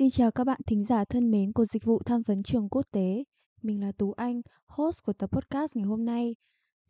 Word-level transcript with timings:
Xin 0.00 0.10
chào 0.10 0.30
các 0.30 0.44
bạn 0.44 0.60
thính 0.66 0.84
giả 0.84 1.04
thân 1.04 1.30
mến 1.30 1.52
của 1.52 1.64
dịch 1.64 1.84
vụ 1.84 2.02
tham 2.06 2.22
vấn 2.22 2.42
trường 2.42 2.68
quốc 2.68 2.86
tế. 2.90 3.24
Mình 3.62 3.80
là 3.80 3.92
Tú 3.92 4.12
Anh, 4.12 4.40
host 4.66 5.04
của 5.04 5.12
tập 5.12 5.30
podcast 5.32 5.76
ngày 5.76 5.84
hôm 5.84 6.04
nay. 6.04 6.36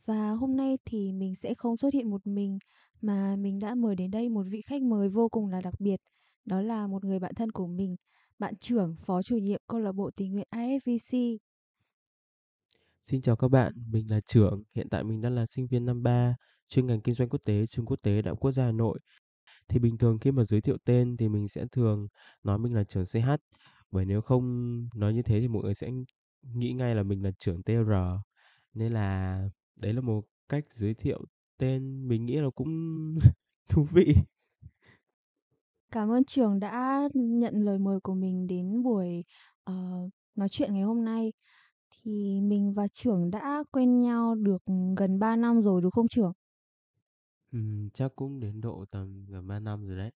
Và 0.07 0.31
hôm 0.31 0.57
nay 0.57 0.79
thì 0.85 1.13
mình 1.13 1.35
sẽ 1.35 1.55
không 1.55 1.77
xuất 1.77 1.95
hiện 1.95 2.11
một 2.11 2.27
mình 2.27 2.59
mà 3.01 3.37
mình 3.37 3.59
đã 3.59 3.75
mời 3.75 3.97
đến 3.97 4.11
đây 4.11 4.29
một 4.29 4.43
vị 4.51 4.63
khách 4.67 4.83
mời 4.83 5.09
vô 5.09 5.29
cùng 5.29 5.47
là 5.47 5.61
đặc 5.61 5.75
biệt. 5.79 6.01
Đó 6.45 6.61
là 6.61 6.87
một 6.87 7.05
người 7.05 7.19
bạn 7.19 7.35
thân 7.35 7.53
của 7.53 7.67
mình, 7.67 7.97
bạn 8.39 8.55
trưởng 8.61 8.97
phó 9.05 9.23
chủ 9.23 9.37
nhiệm 9.37 9.61
câu 9.67 9.81
lạc 9.81 9.93
bộ 9.93 10.11
tình 10.17 10.33
nguyện 10.33 10.49
afvc. 10.51 11.37
Xin 13.03 13.23
chào 13.23 13.37
các 13.37 13.49
bạn, 13.49 13.73
mình 13.91 14.11
là 14.11 14.21
trưởng, 14.21 14.63
hiện 14.75 14.89
tại 14.89 15.05
mình 15.05 15.21
đang 15.21 15.35
là 15.35 15.47
sinh 15.47 15.67
viên 15.67 15.87
năm 15.87 16.03
3, 16.03 16.35
chuyên 16.69 16.87
ngành 16.87 17.01
kinh 17.01 17.15
doanh 17.15 17.29
quốc 17.29 17.41
tế, 17.45 17.67
trường 17.67 17.87
quốc 17.87 17.97
tế 18.03 18.23
Đại 18.23 18.31
học 18.31 18.41
Quốc 18.41 18.51
gia 18.51 18.65
Hà 18.65 18.73
Nội 18.73 18.99
thì 19.71 19.79
bình 19.79 19.99
thường 19.99 20.19
khi 20.19 20.33
mà 20.33 20.45
giới 20.45 20.61
thiệu 20.61 20.77
tên 20.85 21.17
thì 21.17 21.29
mình 21.29 21.49
sẽ 21.49 21.67
thường 21.73 22.09
nói 22.43 22.59
mình 22.59 22.75
là 22.75 22.85
trưởng 22.85 23.05
CH 23.05 23.31
bởi 23.91 24.05
nếu 24.05 24.21
không 24.21 24.45
nói 24.95 25.15
như 25.15 25.23
thế 25.23 25.41
thì 25.41 25.49
mọi 25.49 25.63
người 25.63 25.75
sẽ 25.75 25.91
nghĩ 26.43 26.73
ngay 26.73 26.95
là 26.95 27.03
mình 27.03 27.23
là 27.25 27.31
trưởng 27.39 27.63
TR 27.63 27.93
nên 28.75 28.93
là 28.93 29.43
đấy 29.77 29.93
là 29.93 30.01
một 30.01 30.25
cách 30.49 30.65
giới 30.71 30.95
thiệu 30.95 31.25
tên 31.59 32.09
mình 32.09 32.27
nghĩ 32.27 32.37
là 32.37 32.51
cũng 32.55 32.69
thú 33.69 33.85
vị 33.85 34.15
Cảm 35.91 36.11
ơn 36.13 36.25
trường 36.25 36.61
đã 36.61 37.09
nhận 37.15 37.65
lời 37.65 37.79
mời 37.79 38.01
của 38.01 38.15
mình 38.15 38.47
đến 38.47 38.83
buổi 38.83 39.25
uh, 39.71 40.11
nói 40.37 40.49
chuyện 40.51 40.75
ngày 40.75 40.83
hôm 40.83 41.05
nay. 41.05 41.33
Thì 41.91 42.41
mình 42.43 42.75
và 42.75 42.89
trưởng 42.89 43.31
đã 43.31 43.65
quen 43.73 44.01
nhau 44.01 44.35
được 44.35 44.63
gần 44.97 45.19
3 45.19 45.37
năm 45.37 45.61
rồi 45.63 45.83
đúng 45.83 45.91
không 45.91 46.09
trưởng? 46.09 46.33
Ừm, 47.53 47.91
chắc 47.91 48.13
cũng 48.17 48.41
đến 48.41 48.61
độ 48.61 48.85
tầm 48.91 49.27
gần 49.29 49.47
3 49.47 49.59
năm 49.61 49.87
rồi 49.87 49.97
đấy. 49.97 50.11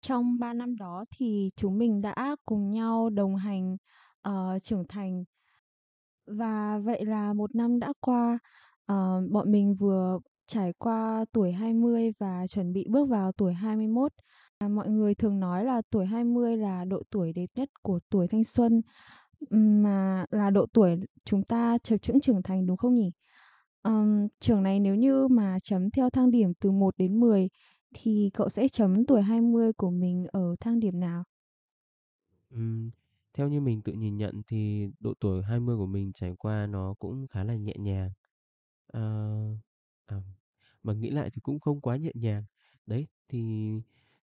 Trong 0.00 0.38
3 0.38 0.52
năm 0.52 0.76
đó 0.76 1.04
thì 1.16 1.50
chúng 1.56 1.78
mình 1.78 2.00
đã 2.00 2.36
cùng 2.46 2.70
nhau 2.70 3.10
đồng 3.10 3.36
hành, 3.36 3.76
ờ, 4.22 4.58
trưởng 4.62 4.84
thành. 4.88 5.24
Và 6.26 6.78
vậy 6.78 7.04
là 7.04 7.32
một 7.32 7.54
năm 7.54 7.78
đã 7.78 7.92
qua, 8.00 8.38
ờ, 8.86 9.22
bọn 9.30 9.52
mình 9.52 9.74
vừa 9.74 10.18
trải 10.46 10.72
qua 10.78 11.24
tuổi 11.32 11.52
20 11.52 12.12
và 12.18 12.46
chuẩn 12.46 12.72
bị 12.72 12.86
bước 12.90 13.08
vào 13.08 13.32
tuổi 13.32 13.52
21. 13.52 14.12
À, 14.58 14.68
mọi 14.68 14.88
người 14.90 15.14
thường 15.14 15.40
nói 15.40 15.64
là 15.64 15.82
tuổi 15.90 16.06
20 16.06 16.56
là 16.56 16.84
độ 16.84 17.02
tuổi 17.10 17.32
đẹp 17.32 17.46
nhất 17.54 17.68
của 17.82 18.00
tuổi 18.10 18.28
thanh 18.28 18.44
xuân, 18.44 18.82
mà 19.50 20.24
là 20.30 20.50
độ 20.50 20.66
tuổi 20.72 20.96
chúng 21.24 21.42
ta 21.44 21.78
chập 21.78 21.98
chững 21.98 22.20
trưởng 22.20 22.42
thành 22.42 22.66
đúng 22.66 22.76
không 22.76 22.94
nhỉ? 22.94 23.12
Ờm, 23.86 24.28
trường 24.40 24.62
này 24.62 24.80
nếu 24.80 24.94
như 24.94 25.28
mà 25.28 25.58
chấm 25.62 25.90
theo 25.90 26.10
thang 26.10 26.30
điểm 26.30 26.52
từ 26.60 26.70
1 26.70 26.94
đến 26.98 27.20
10 27.20 27.48
thì 27.94 28.30
cậu 28.34 28.48
sẽ 28.48 28.68
chấm 28.68 29.06
tuổi 29.06 29.22
20 29.22 29.72
của 29.72 29.90
mình 29.90 30.26
ở 30.32 30.56
thang 30.60 30.80
điểm 30.80 31.00
nào? 31.00 31.24
Ừm, 32.50 32.90
theo 33.34 33.48
như 33.48 33.60
mình 33.60 33.82
tự 33.82 33.92
nhìn 33.92 34.16
nhận 34.16 34.42
thì 34.46 34.88
độ 35.00 35.14
tuổi 35.20 35.42
20 35.42 35.76
của 35.76 35.86
mình 35.86 36.12
trải 36.12 36.34
qua 36.38 36.66
nó 36.66 36.94
cũng 36.98 37.26
khá 37.28 37.44
là 37.44 37.54
nhẹ 37.56 37.74
nhàng. 37.78 38.10
Ờ, 38.86 39.00
à, 40.06 40.16
mà 40.82 40.92
nghĩ 40.94 41.10
lại 41.10 41.30
thì 41.32 41.40
cũng 41.42 41.60
không 41.60 41.80
quá 41.80 41.96
nhẹ 41.96 42.12
nhàng. 42.14 42.44
Đấy, 42.86 43.06
thì 43.28 43.70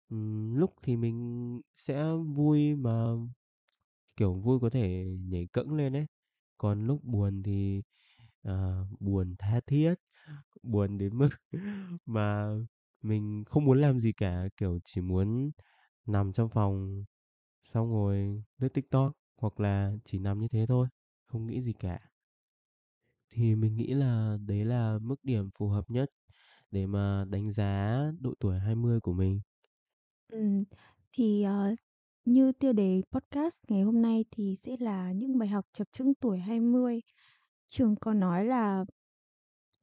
ừm, 0.09 0.55
lúc 0.55 0.73
thì 0.83 0.97
mình 0.97 1.61
sẽ 1.75 2.05
vui 2.35 2.75
mà 2.75 3.05
kiểu 4.17 4.33
vui 4.33 4.59
có 4.59 4.69
thể 4.69 5.05
nhảy 5.29 5.47
cẫng 5.53 5.73
lên 5.75 5.93
ấy. 5.95 6.05
Còn 6.57 6.87
lúc 6.87 7.03
buồn 7.03 7.43
thì 7.43 7.81
ờ, 8.43 8.85
buồn 8.99 9.35
tha 9.39 9.59
thiết, 9.67 9.95
buồn 10.63 10.97
đến 10.97 11.17
mức 11.17 11.29
mà 12.05 12.49
mình 13.01 13.43
không 13.47 13.65
muốn 13.65 13.81
làm 13.81 13.99
gì 13.99 14.13
cả, 14.13 14.45
kiểu 14.57 14.79
chỉ 14.85 15.01
muốn 15.01 15.51
nằm 16.07 16.33
trong 16.33 16.49
phòng 16.49 17.05
xong 17.63 17.91
rồi 17.93 18.43
lướt 18.59 18.69
TikTok 18.75 19.13
hoặc 19.41 19.59
là 19.59 19.93
chỉ 20.05 20.19
nằm 20.19 20.41
như 20.41 20.47
thế 20.49 20.65
thôi, 20.69 20.87
không 21.27 21.47
nghĩ 21.47 21.61
gì 21.61 21.73
cả. 21.73 21.99
Thì 23.31 23.55
mình 23.55 23.75
nghĩ 23.75 23.93
là 23.93 24.37
đấy 24.45 24.65
là 24.65 24.99
mức 25.01 25.15
điểm 25.23 25.49
phù 25.57 25.67
hợp 25.69 25.89
nhất 25.89 26.09
để 26.71 26.87
mà 26.87 27.25
đánh 27.29 27.51
giá 27.51 28.01
độ 28.19 28.33
tuổi 28.39 28.59
20 28.59 28.99
của 29.01 29.13
mình. 29.13 29.41
Ừm, 30.27 30.63
thì, 31.13 31.43
ờ, 31.43 31.75
như 32.25 32.51
tiêu 32.51 32.73
đề 32.73 33.01
podcast 33.11 33.59
ngày 33.67 33.81
hôm 33.81 34.01
nay 34.01 34.25
thì 34.31 34.55
sẽ 34.55 34.77
là 34.79 35.11
những 35.11 35.37
bài 35.37 35.49
học 35.49 35.65
chập 35.73 35.87
chững 35.91 36.13
tuổi 36.15 36.39
20. 36.39 37.01
Trường 37.69 37.95
có 37.95 38.13
nói 38.13 38.45
là, 38.45 38.85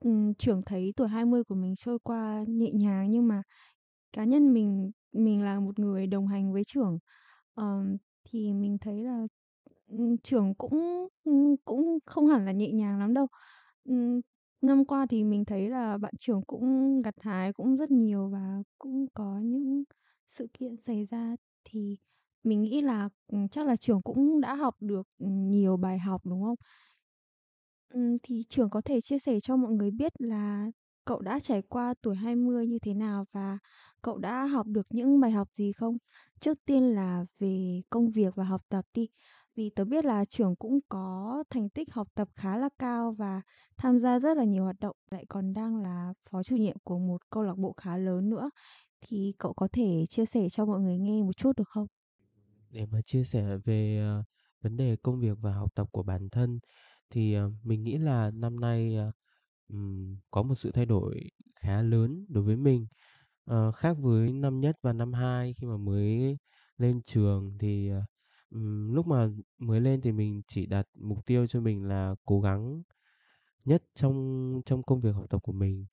ừm, 0.01 0.35
trường 0.35 0.63
thấy 0.67 0.93
tuổi 0.97 1.09
20 1.09 1.45
của 1.45 1.55
mình 1.55 1.75
trôi 1.77 1.99
qua 1.99 2.45
nhẹ 2.49 2.71
nhàng 2.73 3.11
nhưng 3.11 3.29
mà 3.29 3.43
cá 4.13 4.25
nhân 4.25 4.55
mình 4.55 4.91
mình 5.13 5.43
là 5.45 5.61
một 5.61 5.79
người 5.79 6.07
đồng 6.07 6.27
hành 6.29 6.53
với 6.53 6.63
trưởng, 6.67 6.99
ờm, 7.55 7.97
thì 8.25 8.55
mình 8.55 8.79
thấy 8.81 9.05
là, 9.05 9.27
ừm, 9.89 10.19
trưởng 10.19 10.55
cũng, 10.57 11.09
ưm, 11.25 11.57
cũng 11.65 11.99
không 12.07 12.27
hẳn 12.29 12.47
là 12.47 12.53
nhẹ 12.53 12.73
nhàng 12.73 12.99
lắm 13.01 13.15
đâu. 13.15 13.29
Ừm, 13.85 14.21
năm 14.63 14.85
qua 14.85 15.07
thì 15.11 15.25
mình 15.25 15.45
thấy 15.47 15.71
là 15.71 15.99
bạn 15.99 16.15
trưởng 16.21 16.43
cũng 16.47 17.03
gặt 17.03 17.15
hái 17.23 17.53
cũng 17.53 17.77
rất 17.77 17.91
nhiều 17.91 18.29
và 18.31 18.63
cũng 18.79 19.07
có 19.15 19.41
những 19.45 19.85
sự 20.29 20.49
kiện 20.55 20.77
xảy 20.77 21.05
ra 21.07 21.37
thì 21.65 21.99
mình 22.45 22.63
nghĩ 22.63 22.83
là, 22.83 23.09
ừm, 23.29 23.49
chắc 23.49 23.67
là 23.67 23.77
trường 23.77 24.03
cũng 24.03 24.41
đã 24.41 24.55
học 24.55 24.77
được, 24.81 25.09
nhiều 25.19 25.77
bài 25.77 25.99
học, 25.99 26.23
đúng 26.27 26.43
không? 26.45 26.57
Ừm, 27.91 28.17
thì 28.23 28.43
trưởng 28.49 28.71
có 28.71 28.81
thể 28.85 29.01
chia 29.01 29.19
sẻ 29.19 29.41
cho 29.41 29.57
mọi 29.57 29.73
người 29.73 29.91
biết 29.91 30.13
là 30.19 30.67
cậu 31.05 31.21
đã 31.21 31.41
trải 31.41 31.63
qua 31.63 31.95
tuổi 32.03 32.17
20 32.17 32.67
như 32.67 32.79
thế 32.83 32.95
nào 32.95 33.25
và 33.33 33.59
cậu 34.03 34.19
đã 34.19 34.45
học 34.45 34.67
được 34.67 34.87
những 34.91 35.21
bài 35.21 35.31
học 35.31 35.49
gì 35.57 35.73
không? 35.73 35.97
Trước 36.41 36.59
tiên 36.65 36.83
là 36.95 37.25
về 37.39 37.81
công 37.91 38.11
việc 38.11 38.35
và 38.37 38.45
học 38.45 38.61
tập 38.69 38.85
đi. 38.95 39.09
Vì 39.57 39.71
tớ 39.71 39.85
biết 39.85 40.05
là 40.05 40.25
trưởng 40.25 40.57
cũng 40.57 40.79
có 40.89 41.45
thành 41.51 41.69
tích 41.71 41.93
học 41.93 42.09
tập 42.15 42.29
khá 42.37 42.57
là 42.57 42.69
cao 42.79 43.13
và 43.19 43.43
tham 43.77 43.99
gia 43.99 44.19
rất 44.19 44.37
là 44.37 44.45
nhiều 44.45 44.65
hoạt 44.65 44.77
động, 44.81 44.97
lại 45.11 45.25
còn 45.29 45.53
đang 45.53 45.77
là 45.83 46.13
phó 46.31 46.43
chủ 46.43 46.57
nhiệm 46.57 46.77
của 46.85 46.99
một 46.99 47.31
câu 47.31 47.43
lạc 47.43 47.59
bộ 47.59 47.73
khá 47.77 47.97
lớn 47.97 48.31
nữa. 48.31 48.51
Thì 49.01 49.35
cậu 49.39 49.53
có 49.55 49.69
thể 49.73 50.05
chia 50.11 50.27
sẻ 50.27 50.49
cho 50.51 50.65
mọi 50.67 50.81
người 50.81 50.99
nghe 50.99 51.23
một 51.23 51.37
chút 51.37 51.53
được 51.57 51.69
không? 51.69 51.87
Để 52.71 52.87
mà 52.87 53.03
chia 53.03 53.25
sẻ 53.25 53.57
về 53.65 53.99
ờ, 53.99 54.23
vấn 54.63 54.77
đề 54.77 54.97
công 55.03 55.21
việc 55.21 55.39
và 55.41 55.53
học 55.55 55.75
tập 55.75 55.89
của 55.93 56.03
bản 56.03 56.29
thân 56.31 56.61
thì 57.11 57.35
ờ, 57.35 57.51
mình 57.63 57.85
nghĩ 57.85 57.99
là 57.99 58.31
năm 58.31 58.61
nay 58.61 58.95
ờ, 58.97 59.13
ừm, 59.69 60.17
có 60.31 60.43
một 60.43 60.55
sự 60.55 60.71
thay 60.73 60.87
đổi 60.87 61.31
khá 61.61 61.83
lớn 61.83 62.27
đối 62.29 62.45
với 62.45 62.57
mình. 62.57 62.87
Ờ, 63.45 63.73
khác 63.73 63.97
với 64.01 64.33
năm 64.33 64.61
nhất 64.61 64.77
và 64.83 64.93
năm 64.93 65.13
hai 65.13 65.53
khi 65.55 65.67
mà 65.67 65.77
mới 65.77 66.39
lên 66.79 67.03
trường 67.03 67.57
thì 67.61 67.89
ờ, 67.91 68.03
ừm, 68.51 68.95
lúc 68.95 69.07
mà 69.07 69.29
mới 69.59 69.81
lên 69.81 70.01
thì 70.01 70.13
mình 70.13 70.43
chỉ 70.49 70.67
đặt 70.67 70.87
mục 70.95 71.27
tiêu 71.27 71.47
cho 71.47 71.61
mình 71.61 71.85
là 71.89 72.15
cố 72.25 72.41
gắng 72.41 72.83
nhất 73.65 73.83
trong 73.95 74.61
trong 74.67 74.83
công 74.83 75.01
việc 75.01 75.11
học 75.15 75.27
tập 75.31 75.39
của 75.43 75.53
mình 75.53 75.87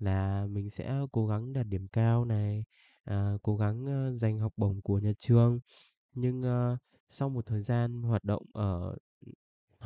là 0.00 0.46
mình 0.50 0.70
sẽ 0.70 0.94
cố 1.12 1.26
gắng 1.28 1.52
đạt 1.52 1.66
điểm 1.68 1.88
cao 1.88 2.24
này, 2.24 2.64
à, 3.04 3.34
cố 3.42 3.56
gắng 3.56 3.86
ờ, 3.86 4.12
giành 4.14 4.38
học 4.40 4.52
bổng 4.56 4.82
của 4.82 4.98
nhà 4.98 5.12
trường. 5.18 5.60
Nhưng 6.14 6.42
ờ, 6.42 6.78
sau 7.10 7.30
một 7.30 7.46
thời 7.46 7.62
gian 7.62 8.02
hoạt 8.02 8.24
động 8.24 8.42
ở 8.54 8.96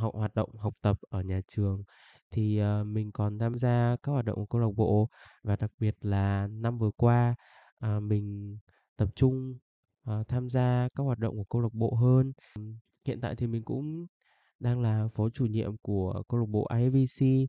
học 0.01 0.15
hoạt 0.15 0.35
động 0.35 0.51
học 0.59 0.75
tập 0.83 0.99
ở 1.11 1.23
nhà 1.23 1.41
trường 1.49 1.83
thì 2.31 2.59
ờ, 2.59 2.85
mình 2.85 3.13
còn 3.13 3.39
tham 3.39 3.59
gia 3.59 3.97
các 4.03 4.13
hoạt 4.13 4.25
động 4.25 4.37
của 4.37 4.47
câu 4.47 4.61
lạc 4.61 4.69
bộ 4.77 5.09
và 5.43 5.57
đặc 5.57 5.71
biệt 5.79 5.97
là 6.01 6.47
năm 6.51 6.79
vừa 6.79 6.91
qua 6.97 7.35
ờ, 7.79 8.01
mình 8.01 8.59
tập 8.97 9.09
trung 9.17 9.59
ờ, 10.05 10.25
tham 10.29 10.51
gia 10.51 10.89
các 10.97 11.05
hoạt 11.05 11.19
động 11.19 11.37
của 11.37 11.45
câu 11.45 11.63
lạc 11.63 11.73
bộ 11.75 11.95
hơn. 11.95 12.33
Hiện 13.07 13.21
tại 13.21 13.37
thì 13.37 13.47
mình 13.47 13.63
cũng 13.65 14.07
đang 14.61 14.81
là 14.83 15.09
phó 15.15 15.29
chủ 15.31 15.47
nhiệm 15.47 15.77
của 15.83 16.23
câu 16.29 16.41
lạc 16.41 16.47
bộ 16.49 16.67
IFVC. 16.71 17.47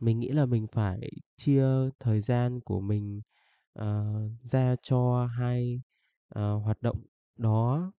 Mình 0.00 0.20
nghĩ 0.20 0.28
là 0.30 0.46
mình 0.46 0.66
phải 0.72 1.00
chia 1.36 1.66
thời 2.00 2.20
gian 2.20 2.60
của 2.60 2.80
mình 2.80 3.20
ờ, 3.72 4.14
ra 4.42 4.76
cho 4.82 5.26
hai 5.26 5.82
ờ, 6.28 6.56
hoạt 6.56 6.82
động 6.82 7.02
đó 7.36 7.92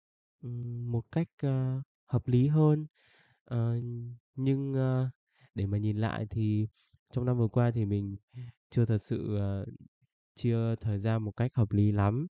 ừm, 0.43 0.91
một 0.91 1.03
cách 1.11 1.27
ờ, 1.41 1.81
hợp 2.05 2.27
lý 2.27 2.47
hơn. 2.47 2.87
Ờ, 3.47 3.75
nhưng 4.35 4.73
ờ, 4.73 5.09
để 5.55 5.65
mà 5.65 5.77
nhìn 5.77 5.97
lại 5.97 6.25
thì 6.29 6.67
trong 7.11 7.25
năm 7.25 7.37
vừa 7.37 7.47
qua 7.47 7.71
thì 7.71 7.85
mình 7.85 8.17
chưa 8.69 8.85
thật 8.85 8.97
sự 8.97 9.37
ờ, 9.37 9.65
chia 10.35 10.57
thời 10.81 10.99
gian 10.99 11.23
một 11.23 11.31
cách 11.37 11.51
hợp 11.55 11.71
lý 11.71 11.91
lắm. 11.91 12.27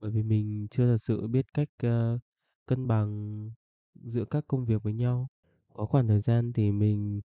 Bởi 0.00 0.10
vì 0.10 0.22
mình 0.22 0.66
chưa 0.70 0.86
thật 0.86 0.96
sự 1.00 1.26
biết 1.28 1.46
cách, 1.54 1.68
ơ, 1.82 2.18
cân 2.66 2.86
bằng 2.88 3.50
giữa 3.94 4.24
các 4.24 4.44
công 4.48 4.64
việc 4.64 4.82
với 4.82 4.92
nhau. 4.92 5.28
Có 5.74 5.86
khoảng 5.86 6.08
thời 6.08 6.20
gian 6.20 6.52
thì 6.52 6.72
mình 6.72 7.20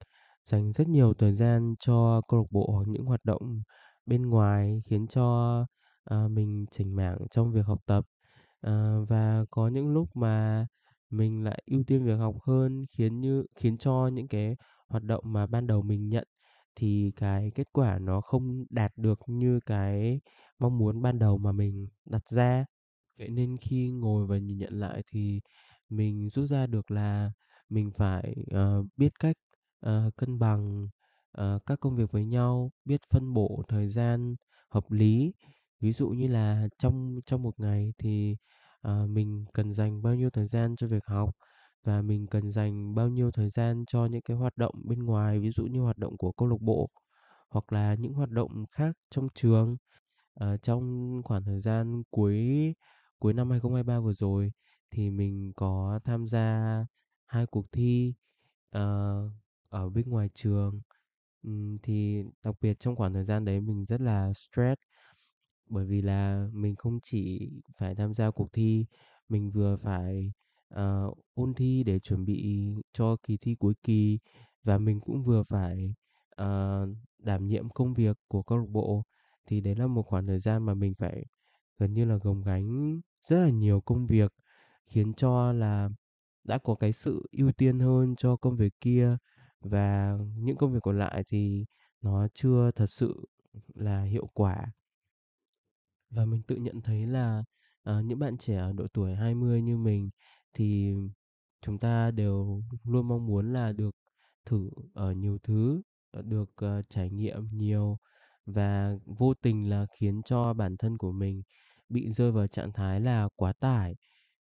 dành 0.44 0.73
rất 0.73 0.88
nhiều 0.88 1.15
thời 1.15 1.32
gian 1.35 1.75
cho 1.81 2.21
câu 2.29 2.41
lạc 2.41 2.47
bộ 2.50 2.71
hoặc 2.73 2.88
những 2.88 3.05
hoạt 3.05 3.25
động 3.25 3.62
bên 4.06 4.23
ngoài 4.31 4.82
khiến 4.87 5.06
cho, 5.09 5.67
ờ, 6.05 6.29
mình 6.29 6.67
chểnh 6.71 6.97
mảng 6.97 7.19
trong 7.31 7.53
việc 7.53 7.67
học 7.67 7.79
tập. 7.87 8.05
Ờ, 8.61 9.05
và 9.09 9.44
có 9.50 9.69
những 9.69 9.88
lúc 9.94 10.17
mà 10.17 10.67
mình 11.11 11.45
lại 11.45 11.62
ưu 11.67 11.83
tiên 11.87 12.05
việc 12.05 12.17
học 12.17 12.37
hơn 12.43 12.87
khiến 12.93 13.21
như 13.21 13.45
khiến 13.55 13.79
cho 13.79 14.09
những 14.12 14.29
cái 14.29 14.57
hoạt 14.89 15.03
động 15.05 15.25
mà 15.27 15.47
ban 15.47 15.67
đầu 15.67 15.83
mình 15.83 16.09
nhận 16.09 16.29
thì 16.77 17.12
cái 17.17 17.51
kết 17.55 17.69
quả 17.73 17.99
nó 17.99 18.21
không 18.21 18.65
đạt 18.71 18.93
được 18.97 19.19
như 19.27 19.61
cái 19.67 20.21
mong 20.59 20.79
muốn 20.79 21.03
ban 21.03 21.19
đầu 21.19 21.39
mà 21.39 21.53
mình 21.53 21.89
đặt 22.05 22.29
ra. 22.29 22.65
Vậy 23.19 23.29
nên 23.31 23.57
khi 23.59 23.91
ngồi 23.91 24.27
và 24.27 24.39
nhìn 24.39 24.59
nhận 24.59 24.81
lại 24.81 25.03
thì 25.12 25.41
mình 25.89 26.29
rút 26.29 26.49
ra 26.49 26.67
được 26.67 26.91
là 26.91 27.33
mình 27.69 27.91
phải, 27.97 28.35
ờ, 28.51 28.85
biết 28.97 29.13
cách, 29.21 29.37
ờ, 29.81 30.11
cân 30.17 30.39
bằng, 30.39 30.89
ờ, 31.33 31.59
các 31.67 31.81
công 31.81 31.97
việc 31.97 32.13
với 32.13 32.25
nhau, 32.27 32.73
biết 32.85 33.01
phân 33.11 33.35
bổ 33.35 33.63
thời 33.69 33.89
gian 33.89 34.37
hợp 34.71 34.91
lý. 34.91 35.33
Ví 35.81 35.93
dụ 35.93 36.09
như 36.11 36.29
là 36.29 36.69
trong 36.79 37.21
trong 37.27 37.43
một 37.43 37.61
ngày 37.61 37.93
thì, 37.99 38.37
Ờ, 38.81 39.06
mình 39.06 39.44
cần 39.55 39.73
dành 39.73 40.03
bao 40.03 40.15
nhiêu 40.15 40.31
thời 40.31 40.47
gian 40.47 40.77
cho 40.77 40.87
việc 40.87 41.05
học 41.06 41.31
và 41.85 42.03
mình 42.03 42.27
cần 42.27 42.50
dành 42.50 42.94
bao 42.94 43.09
nhiêu 43.09 43.31
thời 43.31 43.50
gian 43.50 43.85
cho 43.87 44.06
những 44.06 44.23
cái 44.23 44.37
hoạt 44.37 44.56
động 44.56 44.75
bên 44.85 44.99
ngoài, 45.05 45.38
ví 45.41 45.50
dụ 45.50 45.65
như 45.67 45.81
hoạt 45.81 45.99
động 45.99 46.17
của 46.19 46.32
câu 46.32 46.49
lạc 46.49 46.61
bộ 46.61 46.91
hoặc 47.50 47.73
là 47.73 47.94
những 47.94 48.15
hoạt 48.15 48.31
động 48.31 48.67
khác 48.73 48.97
trong 49.11 49.29
trường. 49.35 49.77
Ờ, 50.35 50.56
trong 50.56 51.12
khoảng 51.25 51.44
thời 51.44 51.61
gian 51.61 52.03
cuối 52.11 52.75
cuối 53.19 53.35
năm 53.35 53.50
2023 53.50 54.00
vừa 54.00 54.12
rồi 54.12 54.53
thì 54.91 55.11
mình 55.11 55.53
có 55.56 56.00
tham 56.05 56.27
gia 56.29 56.87
hai 57.27 57.47
cuộc 57.47 57.67
thi, 57.73 58.15
ờ, 58.71 59.31
ở 59.69 59.91
bên 59.91 60.09
ngoài 60.11 60.29
trường. 60.35 60.81
Ừm, 61.43 61.79
thì 61.82 62.23
đặc 62.44 62.55
biệt 62.61 62.81
trong 62.81 62.97
khoảng 62.97 63.15
thời 63.15 63.25
gian 63.25 63.44
đấy 63.44 63.61
mình 63.61 63.85
rất 63.87 64.00
là 64.00 64.32
stress 64.35 64.81
bởi 65.70 65.87
vì 65.87 66.02
là 66.02 66.49
mình 66.52 66.76
không 66.76 66.99
chỉ 67.02 67.50
phải 67.78 67.94
tham 67.94 68.14
gia 68.14 68.31
cuộc 68.31 68.49
thi, 68.52 68.87
mình 69.28 69.50
vừa 69.50 69.76
phải, 69.76 70.32
ờ, 70.69 71.11
ôn 71.34 71.55
thi 71.55 71.82
để 71.87 71.99
chuẩn 72.00 72.25
bị 72.25 72.69
cho 72.93 73.17
kỳ 73.22 73.37
thi 73.40 73.55
cuối 73.55 73.75
kỳ 73.84 74.19
và 74.64 74.78
mình 74.78 75.00
cũng 75.00 75.22
vừa 75.25 75.43
phải, 75.43 75.94
ờ, 76.31 76.87
đảm 77.19 77.46
nhiệm 77.46 77.70
công 77.70 77.94
việc 77.94 78.19
của 78.28 78.43
câu 78.43 78.58
lạc 78.58 78.69
bộ. 78.70 79.05
Thì 79.49 79.61
đấy 79.61 79.76
là 79.76 79.87
một 79.87 80.02
khoảng 80.02 80.26
thời 80.26 80.40
gian 80.40 80.67
mà 80.67 80.75
mình 80.75 80.94
phải 80.94 81.25
gần 81.78 81.93
như 81.94 82.05
là 82.05 82.17
gồng 82.17 82.43
gánh 82.43 83.00
rất 83.22 83.38
là 83.40 83.50
nhiều 83.50 83.81
công 83.81 84.06
việc, 84.06 84.32
khiến 84.87 85.14
cho 85.14 85.52
là 85.52 85.90
đã 86.44 86.58
có 86.58 86.75
cái 86.75 86.93
sự 86.93 87.22
ưu 87.32 87.52
tiên 87.52 87.81
hơn 87.81 88.14
cho 88.17 88.37
công 88.37 88.56
việc 88.56 88.72
kia 88.81 89.17
và 89.61 90.19
những 90.37 90.56
công 90.56 90.72
việc 90.72 90.81
còn 90.82 90.99
lại 90.99 91.25
thì 91.28 91.67
nó 92.02 92.28
chưa 92.34 92.70
thật 92.76 92.87
sự 92.90 93.28
là 93.75 94.02
hiệu 94.02 94.26
quả. 94.34 94.67
Và 96.11 96.25
mình 96.25 96.43
tự 96.43 96.57
nhận 96.57 96.83
thấy 96.83 97.07
là, 97.07 97.45
ờ, 97.83 98.01
những 98.03 98.19
bạn 98.19 98.39
trẻ 98.39 98.57
ở 98.57 98.73
độ 98.73 98.87
tuổi 98.93 99.15
20 99.15 99.62
như 99.62 99.77
mình 99.77 100.11
thì 100.55 100.95
chúng 101.62 101.79
ta 101.79 102.11
đều 102.11 102.62
luôn 102.85 103.09
mong 103.09 103.27
muốn 103.27 103.53
là 103.53 103.73
được 103.73 103.97
thử, 104.45 104.71
ở 104.95 105.12
nhiều 105.12 105.39
thứ, 105.43 105.83
ờ, 106.11 106.23
được, 106.23 106.51
ờ, 106.57 106.83
trải 106.89 107.11
nghiệm 107.11 107.49
nhiều 107.53 107.99
và 108.47 108.95
vô 109.07 109.35
tình 109.35 109.71
là 109.71 109.87
khiến 110.01 110.23
cho 110.25 110.55
bản 110.55 110.77
thân 110.77 110.99
của 110.99 111.12
mình 111.12 111.43
bị 111.89 112.11
rơi 112.11 112.33
vào 112.33 112.47
trạng 112.47 112.73
thái 112.73 113.01
là 113.01 113.29
quá 113.37 113.53
tải. 113.61 113.97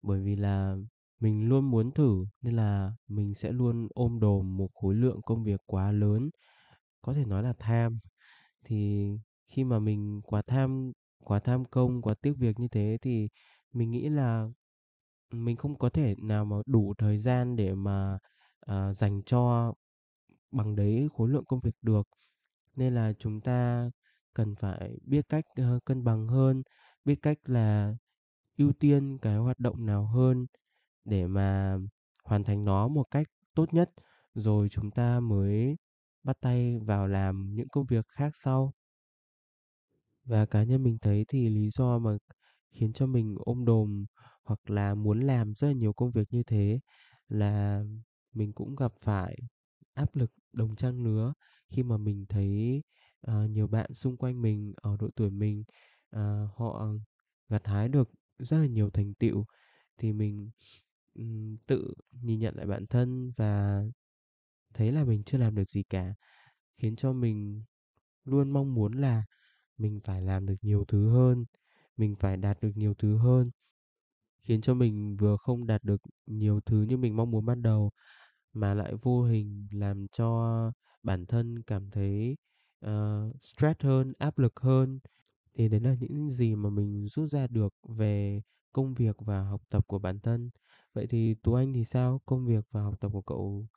Bởi 0.01 0.21
vì 0.21 0.35
là 0.35 0.75
mình 1.19 1.49
luôn 1.49 1.71
muốn 1.71 1.91
thử 1.91 2.25
nên 2.41 2.55
là 2.55 2.93
mình 3.07 3.33
sẽ 3.33 3.51
luôn 3.51 3.87
ôm 3.93 4.19
đồm 4.19 4.57
một 4.57 4.69
khối 4.73 4.95
lượng 4.95 5.21
công 5.25 5.43
việc 5.43 5.61
quá 5.65 5.91
lớn, 5.91 6.29
có 7.01 7.13
thể 7.13 7.25
nói 7.25 7.43
là 7.43 7.53
tham. 7.59 7.99
Thì 8.65 9.09
khi 9.47 9.63
mà 9.63 9.79
mình 9.79 10.21
quá 10.25 10.41
tham 10.47 10.91
quá 11.25 11.39
tham 11.39 11.65
công, 11.65 12.03
quá 12.03 12.15
tiếc 12.23 12.33
việc 12.39 12.59
như 12.61 12.69
thế 12.69 12.99
thì 13.03 13.29
mình 13.73 13.91
nghĩ 13.91 14.09
là 14.09 14.47
mình 15.31 15.57
không 15.57 15.77
có 15.79 15.89
thể 15.89 16.15
nào 16.23 16.45
mà 16.45 16.57
đủ 16.65 16.93
thời 16.97 17.17
gian 17.19 17.55
để 17.55 17.75
mà, 17.75 18.19
ờ, 18.59 18.93
dành 18.93 19.23
cho 19.25 19.73
bằng 20.51 20.75
đấy 20.75 21.09
khối 21.13 21.29
lượng 21.29 21.45
công 21.45 21.59
việc 21.61 21.75
được. 21.81 22.07
Nên 22.75 22.95
là 22.95 23.13
chúng 23.19 23.41
ta 23.41 23.89
cần 24.33 24.55
phải 24.55 24.97
biết 25.05 25.29
cách, 25.29 25.45
ơ, 25.57 25.79
cân 25.85 26.03
bằng 26.03 26.27
hơn, 26.27 26.63
biết 27.05 27.15
cách 27.21 27.37
là 27.45 27.95
ưu 28.57 28.73
tiên 28.73 29.17
cái 29.21 29.37
hoạt 29.37 29.59
động 29.59 29.85
nào 29.85 30.05
hơn 30.07 30.47
để 31.05 31.27
mà 31.27 31.77
hoàn 32.25 32.43
thành 32.43 32.65
nó 32.65 32.87
một 32.87 33.05
cách 33.11 33.27
tốt 33.55 33.73
nhất, 33.73 33.89
rồi 34.35 34.69
chúng 34.69 34.91
ta 34.91 35.19
mới 35.19 35.77
bắt 36.23 36.37
tay 36.41 36.79
vào 36.79 37.07
làm 37.07 37.55
những 37.55 37.69
công 37.69 37.85
việc 37.85 38.05
khác 38.09 38.31
sau. 38.35 38.73
Và 40.25 40.45
cá 40.45 40.63
nhân 40.63 40.83
mình 40.83 40.97
thấy 41.01 41.25
thì 41.27 41.49
lý 41.49 41.69
do 41.69 41.99
mà 41.99 42.17
khiến 42.71 42.93
cho 42.93 43.05
mình 43.07 43.35
ôm 43.39 43.65
đồm 43.65 44.05
hoặc 44.43 44.69
là 44.69 44.95
muốn 44.95 45.19
làm 45.21 45.53
rất 45.55 45.67
là 45.67 45.73
nhiều 45.73 45.93
công 45.93 46.11
việc 46.11 46.27
như 46.31 46.43
thế 46.43 46.79
là 47.29 47.83
mình 48.33 48.53
cũng 48.53 48.75
gặp 48.75 48.93
phải 49.01 49.37
áp 49.93 50.15
lực 50.15 50.31
đồng 50.53 50.75
trang 50.75 51.03
lứa 51.03 51.33
khi 51.69 51.83
mà 51.83 51.97
mình 51.97 52.25
thấy, 52.29 52.83
ờ, 53.21 53.47
nhiều 53.47 53.67
bạn 53.67 53.93
xung 53.93 54.17
quanh 54.17 54.41
mình 54.41 54.73
ở 54.77 54.97
độ 54.99 55.09
tuổi 55.15 55.29
mình, 55.31 55.63
ờ, 56.09 56.47
họ 56.55 56.87
gặt 57.49 57.67
hái 57.67 57.89
được 57.89 58.09
rất 58.39 58.57
là 58.57 58.65
nhiều 58.67 58.89
thành 58.89 59.13
tựu. 59.13 59.45
Thì 59.97 60.13
mình, 60.13 60.51
ừm, 61.15 61.57
tự 61.67 61.93
nhìn 62.11 62.39
nhận 62.39 62.55
lại 62.57 62.65
bản 62.67 62.87
thân 62.87 63.31
và 63.37 63.83
thấy 64.73 64.91
là 64.91 65.03
mình 65.03 65.23
chưa 65.25 65.37
làm 65.37 65.55
được 65.55 65.69
gì 65.69 65.83
cả, 65.83 66.13
khiến 66.77 66.95
cho 66.95 67.13
mình 67.13 67.63
luôn 68.25 68.51
mong 68.51 68.73
muốn 68.75 68.93
là 68.93 69.23
mình 69.77 69.99
phải 70.03 70.21
làm 70.21 70.45
được 70.45 70.55
nhiều 70.61 70.85
thứ 70.87 71.09
hơn, 71.09 71.45
mình 71.97 72.15
phải 72.15 72.37
đạt 72.37 72.57
được 72.61 72.71
nhiều 72.75 72.93
thứ 72.93 73.17
hơn, 73.17 73.51
khiến 74.41 74.61
cho 74.61 74.73
mình 74.73 75.17
vừa 75.17 75.37
không 75.37 75.67
đạt 75.67 75.83
được 75.83 76.01
nhiều 76.25 76.59
thứ 76.61 76.81
như 76.83 76.97
mình 76.97 77.15
mong 77.15 77.31
muốn 77.31 77.45
ban 77.45 77.61
đầu, 77.61 77.91
mà 78.53 78.73
lại 78.73 78.93
vô 79.01 79.23
hình 79.23 79.67
làm 79.71 80.07
cho 80.11 80.71
bản 81.03 81.25
thân 81.25 81.63
cảm 81.63 81.91
thấy, 81.91 82.37
uh, 82.85 82.91
stress 83.41 83.81
hơn, 83.83 84.13
áp 84.17 84.37
lực 84.39 84.59
hơn. 84.59 84.99
Thì 85.55 85.69
đấy 85.69 85.79
là 85.79 85.95
những 85.99 86.29
gì 86.31 86.55
mà 86.55 86.69
mình 86.69 87.07
rút 87.07 87.29
ra 87.29 87.47
được 87.47 87.73
về 87.89 88.41
công 88.73 88.93
việc 88.93 89.17
và 89.19 89.43
học 89.43 89.61
tập 89.69 89.87
của 89.87 89.99
bản 89.99 90.19
thân. 90.19 90.49
Vậy 90.93 91.07
thì 91.07 91.35
Tú 91.43 91.53
Anh 91.53 91.73
thì 91.73 91.85
sao? 91.85 92.21
Công 92.25 92.45
việc 92.45 92.65
và 92.71 92.81
học 92.81 92.99
tập 92.99 93.09
của 93.13 93.21
cậu 93.21 93.67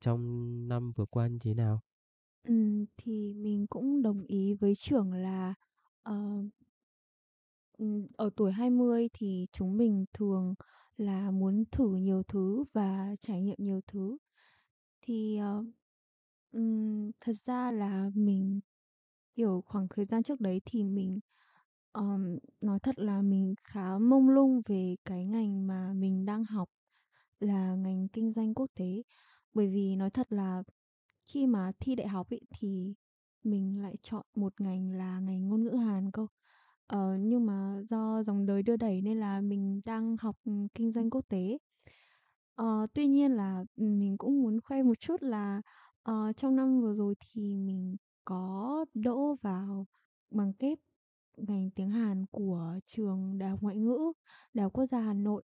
trong 0.00 0.68
năm 0.68 0.92
vừa 0.92 1.06
qua 1.06 1.26
như 1.28 1.38
thế 1.42 1.54
nào? 1.54 1.80
Ừm, 2.44 2.84
thì 2.96 3.34
mình 3.34 3.66
cũng 3.70 4.02
đồng 4.02 4.24
ý 4.26 4.54
với 4.54 4.74
trưởng 4.74 5.12
là, 5.12 5.54
ờ, 6.02 6.14
ừm, 7.78 8.06
ở 8.16 8.30
tuổi 8.36 8.52
20 8.52 9.08
thì 9.12 9.46
chúng 9.52 9.76
mình 9.76 10.04
thường 10.12 10.54
là 10.96 11.30
muốn 11.30 11.64
thử 11.72 11.96
nhiều 11.96 12.22
thứ 12.28 12.64
và 12.72 13.14
trải 13.20 13.40
nghiệm 13.42 13.56
nhiều 13.58 13.80
thứ. 13.86 14.16
Thì, 15.02 15.36
ờ, 15.38 15.64
ừm, 16.52 17.10
thật 17.20 17.32
ra 17.36 17.70
là 17.72 18.10
mình, 18.14 18.60
kiểu, 19.36 19.62
khoảng 19.66 19.88
thời 19.90 20.04
gian 20.06 20.22
trước 20.22 20.40
đấy 20.40 20.60
thì 20.64 20.84
mình, 20.84 21.20
ờm, 21.92 22.38
nói 22.60 22.78
thật 22.80 22.98
là 22.98 23.22
mình 23.22 23.54
khá 23.64 23.98
mông 23.98 24.28
lung 24.30 24.62
về 24.66 24.96
cái 25.04 25.26
ngành 25.26 25.66
mà 25.66 25.92
mình 25.94 26.24
đang 26.26 26.44
học 26.44 26.70
là 27.40 27.74
ngành 27.74 28.08
kinh 28.08 28.32
doanh 28.32 28.54
quốc 28.54 28.70
tế. 28.74 29.02
Bởi 29.54 29.68
vì 29.68 29.96
nói 29.96 30.10
thật 30.10 30.32
là 30.32 30.62
khi 31.26 31.46
mà 31.46 31.72
thi 31.80 31.94
đại 31.94 32.08
học 32.08 32.30
ấy 32.30 32.40
thì 32.50 32.94
mình 33.44 33.82
lại 33.82 33.94
chọn 34.02 34.26
một 34.34 34.60
ngành 34.60 34.90
là 34.92 35.20
ngành 35.20 35.48
ngôn 35.48 35.62
ngữ 35.64 35.70
Hàn 35.76 36.10
cơ. 36.10 36.26
Ờ, 36.86 37.16
nhưng 37.20 37.46
mà 37.46 37.82
do 37.88 38.22
dòng 38.22 38.46
đời 38.46 38.62
đưa 38.62 38.76
đẩy 38.76 39.00
nên 39.02 39.20
là 39.20 39.40
mình 39.40 39.80
đang 39.84 40.16
học, 40.20 40.36
ừm, 40.44 40.68
kinh 40.68 40.90
doanh 40.92 41.10
quốc 41.10 41.24
tế. 41.28 41.58
Ờ, 42.54 42.86
tuy 42.94 43.06
nhiên 43.06 43.32
là, 43.32 43.64
ừm, 43.76 43.98
mình 43.98 44.18
cũng 44.18 44.42
muốn 44.42 44.60
khoe 44.60 44.82
một 44.82 45.00
chút 45.00 45.22
là, 45.22 45.62
ờ, 46.02 46.32
trong 46.36 46.56
năm 46.56 46.80
vừa 46.80 46.94
rồi 46.94 47.14
thì 47.20 47.56
mình 47.56 47.96
có 48.24 48.84
đỗ 48.94 49.36
vào 49.42 49.86
bằng 50.30 50.52
kép 50.54 50.78
ngành 51.36 51.70
tiếng 51.70 51.90
Hàn 51.90 52.26
của 52.30 52.78
trường 52.86 53.38
Đại 53.38 53.50
học 53.50 53.58
Ngoại 53.62 53.76
ngữ, 53.76 53.98
Đại 54.54 54.62
học 54.64 54.72
Quốc 54.72 54.86
gia 54.86 55.00
Hà 55.00 55.14
Nội. 55.14 55.42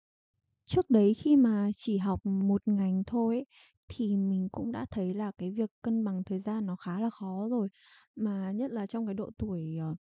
Trước 0.65 0.89
đấy 0.89 1.13
khi 1.13 1.35
mà 1.37 1.69
chỉ 1.75 1.97
học 1.97 2.25
một 2.25 2.61
ngành 2.67 3.03
thôi 3.07 3.35
ấy, 3.35 3.45
thì 3.89 4.17
mình 4.17 4.49
cũng 4.51 4.71
đã 4.71 4.85
thấy 4.91 5.13
là 5.13 5.31
cái 5.37 5.51
việc 5.51 5.71
cân 5.81 6.03
bằng 6.03 6.23
thời 6.23 6.39
gian 6.39 6.65
nó 6.65 6.75
khá 6.75 6.99
là 6.99 7.09
khó 7.09 7.47
rồi. 7.49 7.69
Mà 8.15 8.51
nhất 8.51 8.71
là 8.71 8.85
trong 8.87 9.05
cái 9.05 9.13
độ 9.15 9.31
tuổi, 9.37 9.77
ờ, 9.81 9.95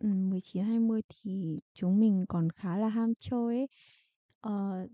ừm, 0.00 0.30
19-20 0.30 1.02
thì 1.08 1.60
chúng 1.74 2.00
mình 2.00 2.24
còn 2.28 2.50
khá 2.50 2.76
là 2.78 2.88
ham 2.88 3.12
chơi 3.20 3.56
ấy. 3.56 3.66
Ờ, 4.40 4.86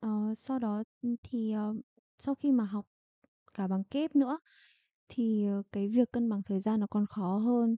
ờ, 0.00 0.34
sau 0.36 0.58
đó, 0.58 0.82
thì, 1.22 1.52
ờ, 1.52 1.74
sau 2.18 2.34
khi 2.34 2.52
mà 2.52 2.64
học 2.64 2.86
cả 3.54 3.66
bằng 3.68 3.84
kép 3.84 4.16
nữa 4.16 4.38
thì, 5.08 5.46
ờ, 5.46 5.62
cái 5.72 5.88
việc 5.88 6.12
cân 6.12 6.28
bằng 6.30 6.42
thời 6.42 6.60
gian 6.60 6.80
nó 6.80 6.86
còn 6.88 7.06
khó 7.06 7.38
hơn. 7.38 7.76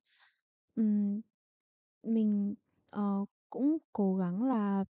Ừm. 0.76 1.20
mình, 2.02 2.54
ờ, 2.90 3.24
cũng 3.50 3.78
cố 3.92 4.16
gắng 4.16 4.42
là 4.44 4.84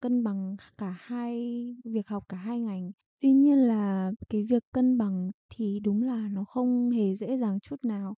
cân 0.00 0.24
bằng 0.24 0.56
cả 0.78 0.90
hai 1.00 1.36
việc 1.84 2.08
học 2.08 2.24
cả 2.28 2.36
hai 2.36 2.60
ngành. 2.60 2.92
Tuy 3.20 3.32
nhiên 3.32 3.58
là 3.58 4.10
cái 4.28 4.42
việc 4.42 4.62
cân 4.72 4.98
bằng 4.98 5.30
thì 5.50 5.80
đúng 5.84 6.02
là 6.02 6.28
nó 6.32 6.44
không 6.44 6.90
hề 6.90 7.14
dễ 7.14 7.36
dàng 7.38 7.60
chút 7.60 7.84
nào. 7.84 8.14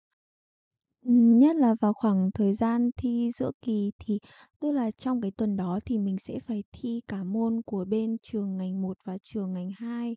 Ừm, 1.02 1.38
nhất 1.38 1.56
là 1.56 1.74
vào 1.80 1.92
khoảng 1.92 2.30
thời 2.34 2.54
gian 2.54 2.90
thi 2.96 3.30
giữa 3.34 3.50
kỳ 3.62 3.90
thì 3.98 4.18
tức 4.60 4.70
là 4.72 4.90
trong 4.90 5.20
cái 5.20 5.30
tuần 5.30 5.56
đó 5.56 5.78
thì 5.86 5.98
mình 5.98 6.18
sẽ 6.18 6.38
phải 6.40 6.64
thi 6.72 7.00
cả 7.08 7.24
môn 7.24 7.62
của 7.62 7.84
bên 7.84 8.16
trường 8.22 8.56
ngành 8.56 8.82
1 8.82 8.96
và 9.04 9.18
trường 9.22 9.52
ngành 9.52 9.70
2. 9.76 10.16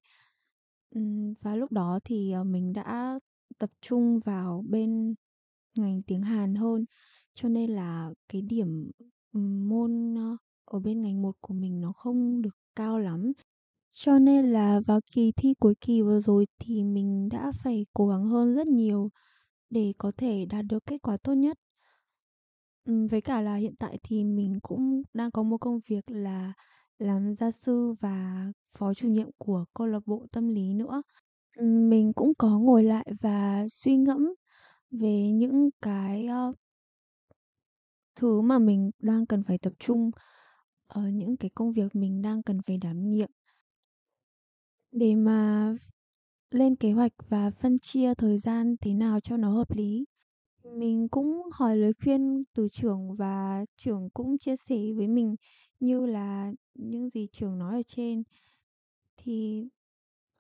Ừm, 0.96 1.34
và 1.42 1.56
lúc 1.56 1.72
đó 1.72 2.00
thì, 2.04 2.32
ờ, 2.32 2.44
mình 2.44 2.74
đã 2.74 3.20
tập 3.60 3.70
trung 3.82 4.20
vào 4.26 4.64
bên 4.70 5.16
ngành 5.78 6.02
tiếng 6.08 6.22
Hàn 6.24 6.56
hơn, 6.56 6.86
cho 7.36 7.50
nên 7.50 7.70
là 7.72 8.12
cái 8.30 8.42
điểm, 8.42 8.92
ừm, 9.34 9.70
môn, 9.70 10.16
ơ, 10.18 10.38
ở 10.66 10.80
bên 10.80 11.02
ngành 11.02 11.22
1 11.22 11.36
của 11.42 11.54
mình 11.54 11.82
nó 11.82 11.92
không 11.94 12.42
được 12.42 12.56
cao 12.76 13.00
lắm. 13.00 13.32
Cho 13.94 14.20
nên 14.20 14.46
là 14.46 14.80
vào 14.88 15.00
kỳ 15.12 15.32
thi 15.38 15.54
cuối 15.60 15.74
kỳ 15.82 16.02
vừa 16.02 16.20
rồi 16.22 16.48
thì 16.60 16.84
mình 16.84 17.30
đã 17.30 17.52
phải 17.64 17.86
cố 17.94 18.08
gắng 18.08 18.26
hơn 18.26 18.56
rất 18.56 18.68
nhiều 18.68 19.10
để 19.70 19.94
có 19.98 20.12
thể 20.18 20.46
đạt 20.50 20.66
được 20.70 20.86
kết 20.86 20.98
quả 21.04 21.18
tốt 21.24 21.34
nhất. 21.34 21.58
Ừm, 22.86 23.08
với 23.08 23.22
cả 23.22 23.42
là 23.42 23.56
hiện 23.56 23.76
tại 23.80 24.00
thì 24.04 24.24
mình 24.24 24.60
cũng 24.64 25.02
đang 25.14 25.32
có 25.32 25.44
một 25.44 25.58
công 25.58 25.80
việc 25.90 26.04
là 26.12 26.54
làm 27.00 27.36
gia 27.36 27.52
sư 27.52 27.94
và 28.00 28.46
phó 28.78 28.94
chủ 28.94 29.08
nhiệm 29.08 29.30
của 29.38 29.66
câu 29.74 29.88
lạc 29.88 30.00
bộ 30.06 30.26
tâm 30.32 30.50
lý 30.50 30.74
nữa. 30.74 31.02
Ừm, 31.58 31.90
mình 31.90 32.14
cũng 32.14 32.34
có 32.38 32.60
ngồi 32.60 32.84
lại 32.84 33.06
và 33.22 33.66
suy 33.70 33.98
ngẫm 33.98 34.34
về 34.92 35.32
những 35.32 35.70
cái, 35.82 36.26
ơ 36.28 36.54
thứ 38.16 38.42
mà 38.42 38.60
mình 38.60 38.92
đang 39.00 39.26
cần 39.26 39.44
phải 39.44 39.58
tập 39.58 39.74
trung, 39.80 40.12
ở 40.88 41.02
những 41.10 41.38
cái 41.38 41.50
công 41.56 41.74
việc 41.74 41.96
mình 41.96 42.22
đang 42.22 42.44
cần 42.44 42.62
phải 42.68 42.78
đảm 42.78 43.12
nhiệm. 43.12 43.30
Để 44.92 45.16
mà 45.16 45.74
lên 46.52 46.76
kế 46.76 46.92
hoạch 46.92 47.12
và 47.30 47.52
phân 47.52 47.80
chia 47.80 48.14
thời 48.16 48.40
gian 48.40 48.76
thế 48.82 48.94
nào 48.94 49.20
cho 49.20 49.38
nó 49.38 49.50
hợp 49.50 49.72
lý. 49.76 50.06
Mình 50.64 51.08
cũng 51.10 51.44
hỏi 51.54 51.78
lời 51.78 51.94
khuyên 52.04 52.44
từ 52.54 52.70
trưởng 52.70 53.14
và 53.16 53.66
trưởng 53.78 54.10
cũng 54.10 54.38
chia 54.38 54.56
sẻ 54.56 54.78
với 54.98 55.08
mình 55.08 55.36
như 55.80 56.06
là 56.06 56.54
những 56.76 57.10
gì 57.10 57.28
trưởng 57.32 57.58
nói 57.60 57.76
ở 57.76 57.82
trên. 57.88 58.24
Thì, 59.18 59.64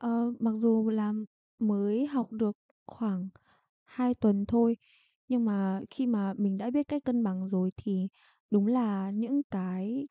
uh, 0.07 0.41
mặc 0.41 0.53
dù 0.57 0.89
là 0.89 1.13
mới 1.59 2.05
học 2.07 2.31
được 2.31 2.57
khoảng 2.87 3.29
2 3.85 4.13
tuần 4.15 4.45
thôi, 4.47 4.77
nhưng 5.27 5.45
mà 5.45 5.81
khi 5.89 6.07
mà 6.07 6.33
mình 6.37 6.57
đã 6.57 6.69
biết 6.71 6.87
cách 6.87 7.03
cân 7.05 7.23
bằng 7.23 7.47
rồi 7.47 7.71
thì 7.77 8.07
đúng 8.51 8.67
là 8.67 9.11
những 9.11 9.43
cái 9.51 10.07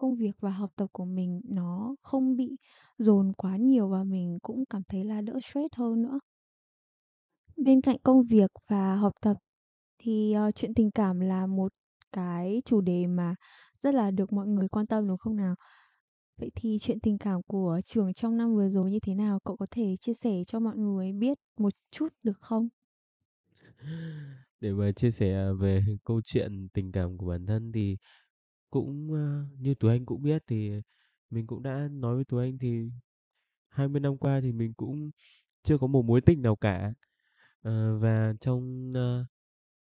công 0.00 0.16
việc 0.16 0.32
và 0.40 0.50
học 0.50 0.70
tập 0.76 0.86
của 0.92 1.04
mình 1.04 1.40
nó 1.44 1.96
không 2.02 2.36
bị 2.36 2.56
dồn 2.98 3.32
quá 3.36 3.56
nhiều 3.56 3.88
và 3.88 4.04
mình 4.04 4.38
cũng 4.42 4.64
cảm 4.70 4.82
thấy 4.88 5.04
là 5.04 5.20
đỡ 5.20 5.40
stress 5.42 5.74
hơn 5.76 6.02
nữa. 6.02 6.20
Bên 7.56 7.80
cạnh 7.80 7.96
công 8.02 8.22
việc 8.22 8.50
và 8.68 8.96
học 8.96 9.12
tập 9.22 9.36
thì, 9.98 10.34
uh, 10.48 10.54
chuyện 10.54 10.74
tình 10.74 10.90
cảm 10.90 11.20
là 11.20 11.46
một 11.46 11.72
cái 12.12 12.62
chủ 12.64 12.80
đề 12.80 13.06
mà 13.06 13.34
rất 13.78 13.94
là 13.94 14.10
được 14.10 14.32
mọi 14.32 14.46
người 14.46 14.68
quan 14.68 14.86
tâm, 14.86 15.08
đúng 15.08 15.18
không 15.18 15.36
nào? 15.36 15.54
Vậy 16.38 16.50
thì 16.56 16.78
chuyện 16.80 17.00
tình 17.00 17.18
cảm 17.18 17.42
của 17.48 17.80
trường 17.86 18.14
trong 18.14 18.36
năm 18.36 18.54
vừa 18.56 18.68
rồi 18.68 18.90
như 18.90 19.00
thế 19.00 19.14
nào? 19.14 19.40
Cậu 19.44 19.56
có 19.56 19.66
thể 19.70 19.96
chia 20.00 20.14
sẻ 20.14 20.32
cho 20.46 20.60
mọi 20.60 20.76
người 20.76 21.12
biết 21.12 21.38
một 21.58 21.72
chút 21.92 22.08
được 22.22 22.38
không? 22.40 22.68
Để 24.60 24.72
mà 24.72 24.92
chia 24.92 25.10
sẻ 25.10 25.34
à, 25.34 25.52
về 25.60 25.80
câu 26.04 26.20
chuyện 26.24 26.68
tình 26.74 26.92
cảm 26.92 27.18
của 27.18 27.26
bản 27.26 27.46
thân 27.46 27.72
thì 27.72 27.96
cũng, 28.70 29.12
ơ, 29.14 29.44
như 29.60 29.74
tụi 29.74 29.90
Anh 29.92 30.06
cũng 30.06 30.22
biết 30.22 30.42
thì 30.46 30.72
mình 31.30 31.46
cũng 31.46 31.62
đã 31.62 31.88
nói 31.92 32.14
với 32.14 32.24
tụi 32.24 32.44
Anh 32.46 32.58
thì 32.58 32.90
20 33.68 34.00
năm 34.00 34.18
qua 34.18 34.40
thì 34.42 34.52
mình 34.52 34.74
cũng 34.74 35.10
chưa 35.64 35.78
có 35.78 35.86
một 35.86 36.02
mối 36.06 36.20
tình 36.20 36.42
nào 36.42 36.56
cả. 36.56 36.94
Ờ, 37.62 37.98
và 37.98 38.34
trong, 38.40 38.92
ơ, 38.96 39.24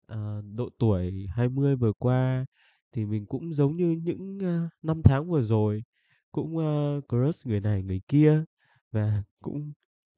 ờ, 0.06 0.42
độ 0.56 0.70
tuổi 0.78 1.26
20 1.28 1.76
vừa 1.76 1.92
qua 1.92 2.46
thì 2.92 3.06
mình 3.06 3.26
cũng 3.26 3.54
giống 3.54 3.76
như 3.76 3.90
những, 4.04 4.38
ơ, 4.40 4.68
năm 4.82 5.02
tháng 5.04 5.30
vừa 5.30 5.42
rồi, 5.42 5.84
cũng, 6.32 6.58
ơ, 6.58 7.00
crush 7.08 7.46
người 7.48 7.60
này 7.60 7.82
người 7.82 8.00
kia 8.08 8.44
và 8.92 9.22
cũng 9.42 9.72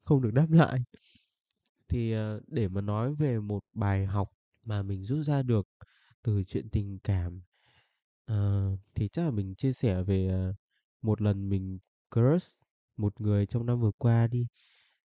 không 0.05 0.21
được 0.21 0.31
đáp 0.33 0.51
lại. 0.51 0.79
Thì, 1.89 2.11
ờ, 2.11 2.41
để 2.47 2.67
mà 2.67 2.81
nói 2.81 3.13
về 3.15 3.39
một 3.39 3.63
bài 3.73 4.05
học 4.05 4.29
mà 4.63 4.83
mình 4.83 5.03
rút 5.05 5.25
ra 5.25 5.43
được 5.43 5.67
từ 6.23 6.43
chuyện 6.43 6.69
tình 6.69 6.99
cảm, 7.03 7.41
ờ, 8.31 8.71
thì 8.95 9.07
chắc 9.07 9.23
là 9.25 9.31
mình 9.31 9.55
chia 9.55 9.73
sẻ 9.73 10.03
về, 10.03 10.27
ờ, 10.29 10.53
một 11.01 11.21
lần 11.21 11.49
mình 11.49 11.79
crush 12.15 12.59
một 12.97 13.21
người 13.21 13.45
trong 13.45 13.65
năm 13.65 13.81
vừa 13.81 13.91
qua 13.97 14.27
đi. 14.27 14.47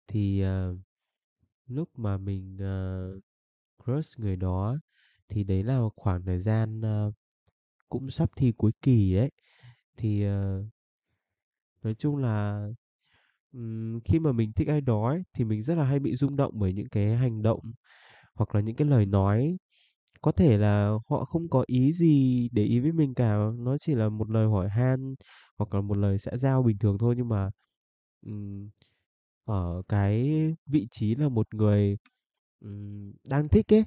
Thì, 0.08 0.40
ờ, 0.42 0.76
lúc 1.68 1.88
mà 1.98 2.18
mình, 2.18 2.58
ờ, 2.60 3.10
crush 3.84 4.20
người 4.20 4.36
đó 4.36 4.78
thì 5.28 5.44
đấy 5.44 5.62
là 5.64 5.80
khoảng 5.96 6.24
thời 6.26 6.38
gian, 6.38 6.82
ơ, 6.82 7.12
cũng 7.88 8.10
sắp 8.10 8.30
thi 8.36 8.52
cuối 8.58 8.72
kỳ 8.82 9.14
đấy. 9.14 9.30
Thì, 9.98 10.24
ờ 10.24 10.64
nói 11.82 11.94
chung 11.98 12.16
là, 12.16 12.66
ừm, 13.52 14.00
khi 14.04 14.18
mà 14.20 14.32
mình 14.32 14.52
thích 14.52 14.68
ai 14.68 14.80
đó 14.80 15.08
ấy, 15.08 15.22
thì 15.34 15.44
mình 15.44 15.62
rất 15.62 15.74
là 15.74 15.84
hay 15.84 15.98
bị 16.00 16.16
rung 16.16 16.36
động 16.36 16.52
bởi 16.56 16.72
những 16.72 16.88
cái 16.88 17.16
hành 17.16 17.42
động 17.42 17.60
hoặc 18.34 18.56
là 18.56 18.62
những 18.62 18.76
cái 18.76 18.88
lời 18.88 19.06
nói. 19.06 19.58
Có 20.22 20.32
thể 20.32 20.58
là 20.58 20.90
họ 21.08 21.24
không 21.24 21.48
có 21.48 21.64
ý 21.66 21.92
gì 21.92 22.48
để 22.52 22.64
ý 22.64 22.80
với 22.80 22.92
mình 22.92 23.14
cả, 23.14 23.36
nó 23.58 23.78
chỉ 23.78 23.94
là 23.94 24.08
một 24.08 24.30
lời 24.30 24.46
hỏi 24.46 24.68
han 24.68 25.14
hoặc 25.58 25.74
là 25.74 25.80
một 25.80 25.96
lời 25.96 26.18
xã 26.18 26.36
giao 26.36 26.62
bình 26.62 26.78
thường 26.78 26.98
thôi 26.98 27.14
nhưng 27.18 27.28
mà, 27.28 27.50
ừm, 28.26 28.70
ở 29.44 29.82
cái 29.88 30.30
vị 30.66 30.88
trí 30.90 31.14
là 31.14 31.28
một 31.28 31.54
người, 31.54 31.96
ừm, 32.60 33.12
đang 33.28 33.48
thích 33.48 33.72
ấy, 33.74 33.84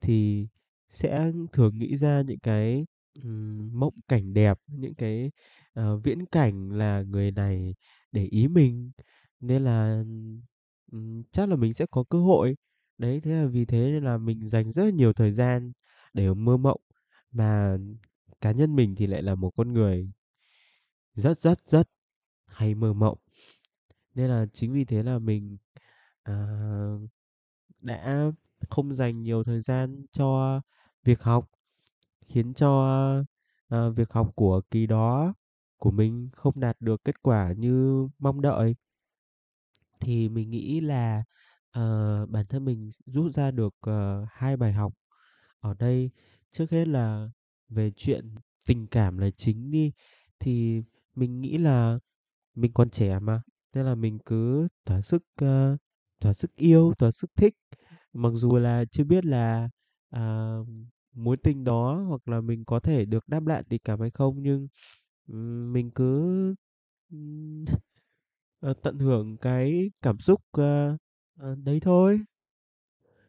thì 0.00 0.48
sẽ 0.90 1.32
thường 1.52 1.78
nghĩ 1.78 1.96
ra 1.96 2.22
những 2.22 2.38
cái, 2.40 2.86
ừm, 3.24 3.80
mộng 3.80 3.94
cảnh 4.08 4.34
đẹp, 4.34 4.58
những 4.66 4.94
cái, 4.94 5.30
ờ, 5.74 5.96
viễn 5.98 6.26
cảnh 6.26 6.70
là 6.72 7.02
người 7.02 7.30
này 7.32 7.74
để 8.12 8.24
ý 8.26 8.48
mình, 8.48 8.90
nên 9.40 9.64
là, 9.64 10.04
ừm, 10.92 11.22
chắc 11.32 11.48
là 11.48 11.56
mình 11.56 11.74
sẽ 11.74 11.86
có 11.90 12.04
cơ 12.10 12.18
hội. 12.20 12.56
Đấy, 12.98 13.20
thế 13.20 13.30
là 13.32 13.46
vì 13.46 13.64
thế 13.64 13.78
nên 13.78 14.04
là 14.04 14.18
mình 14.18 14.48
dành 14.48 14.72
rất 14.72 14.84
là 14.84 14.90
nhiều 14.90 15.12
thời 15.12 15.32
gian 15.32 15.72
để 16.14 16.34
mơ 16.34 16.56
mộng, 16.56 16.80
mà 17.32 17.78
cá 18.40 18.52
nhân 18.52 18.76
mình 18.76 18.94
thì 18.96 19.06
lại 19.06 19.22
là 19.22 19.34
một 19.34 19.50
con 19.56 19.72
người 19.72 20.10
rất, 21.14 21.40
rất, 21.40 21.60
rất 21.68 21.88
hay 22.46 22.74
mơ 22.74 22.92
mộng. 22.92 23.18
Nên 24.14 24.30
là 24.30 24.46
chính 24.52 24.72
vì 24.72 24.84
thế 24.84 25.02
là 25.02 25.18
mình, 25.18 25.58
ờ, 26.22 26.34
đã 27.80 28.32
không 28.70 28.94
dành 28.94 29.22
nhiều 29.22 29.44
thời 29.44 29.60
gian 29.60 30.06
cho 30.12 30.60
việc 31.04 31.22
học, 31.22 31.50
khiến 32.26 32.54
cho, 32.54 32.86
ờ, 33.68 33.90
việc 33.92 34.12
học 34.12 34.32
của 34.36 34.60
kỳ 34.70 34.86
đó 34.86 35.34
của 35.78 35.90
mình 35.90 36.30
không 36.32 36.60
đạt 36.60 36.76
được 36.80 37.04
kết 37.04 37.22
quả 37.22 37.52
như 37.58 38.08
mong 38.18 38.40
đợi. 38.42 38.74
Thì 40.00 40.28
mình 40.28 40.50
nghĩ 40.50 40.80
là, 40.80 41.24
ờ, 41.72 42.26
bản 42.26 42.46
thân 42.46 42.64
mình 42.64 42.90
s 42.90 43.00
rút 43.06 43.34
ra 43.34 43.50
được, 43.50 43.74
ờ, 43.80 44.26
2 44.30 44.56
bài 44.56 44.72
học 44.72 44.92
ở 45.60 45.74
đây. 45.74 46.10
Trước 46.52 46.70
hết 46.70 46.88
là 46.88 47.30
về 47.68 47.90
chuyện 47.96 48.34
tình 48.66 48.86
cảm 48.86 49.18
là 49.18 49.30
chính 49.36 49.70
đi, 49.70 49.92
thì 50.40 50.82
mình 51.14 51.40
nghĩ 51.40 51.58
là 51.58 51.98
mình 52.54 52.72
còn 52.74 52.90
trẻ 52.90 53.18
mà, 53.20 53.42
nên 53.74 53.86
là 53.86 53.94
mình 53.94 54.18
cứ 54.26 54.68
thỏa 54.86 55.02
sức, 55.02 55.24
ơ, 55.36 55.76
thỏa 56.20 56.32
sức 56.34 56.56
yêu, 56.56 56.92
thỏa 56.98 57.10
sức 57.10 57.30
thích. 57.36 57.54
Mặc 58.12 58.30
dù 58.34 58.56
là 58.58 58.84
chưa 58.92 59.04
biết 59.04 59.24
là, 59.26 59.70
à, 60.10 60.56
mối 61.14 61.36
tình 61.36 61.64
đó 61.64 62.04
hoặc 62.08 62.28
là 62.28 62.40
mình 62.40 62.64
có 62.64 62.80
thể 62.80 63.04
được 63.04 63.28
đáp 63.28 63.46
lại 63.46 63.62
tình 63.70 63.80
cảm 63.84 64.00
hay 64.00 64.10
không, 64.10 64.42
nhưng, 64.42 64.68
ừm, 65.28 65.72
mình 65.72 65.90
cứ, 65.92 66.54
ừm, 67.12 67.64
ờ, 68.60 68.74
tận 68.82 68.98
hưởng 68.98 69.36
cái 69.38 69.90
cảm 70.02 70.18
xúc, 70.20 70.40
ơ, 70.52 70.96
ờ, 71.38 71.54
đấy 71.64 71.80
thôi. 71.82 72.20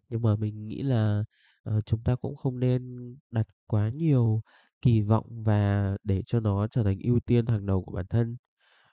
Nhưng 0.10 0.22
mà 0.22 0.36
mình 0.36 0.68
nghĩ 0.68 0.82
là, 0.84 1.24
ờ, 1.64 1.82
chúng 1.82 2.04
ta 2.04 2.16
cũng 2.16 2.36
không 2.36 2.60
nên 2.60 3.16
đặt 3.32 3.48
quá 3.68 3.90
nhiều 3.90 4.42
kỳ 4.82 5.02
vọng 5.02 5.44
và 5.44 5.98
để 6.04 6.24
cho 6.26 6.40
nó 6.40 6.68
trở 6.68 6.84
thành 6.84 7.00
ưu 7.00 7.20
tiên 7.20 7.46
hàng 7.46 7.66
đầu 7.66 7.84
của 7.84 7.92
bản 7.92 8.06
thân. 8.10 8.38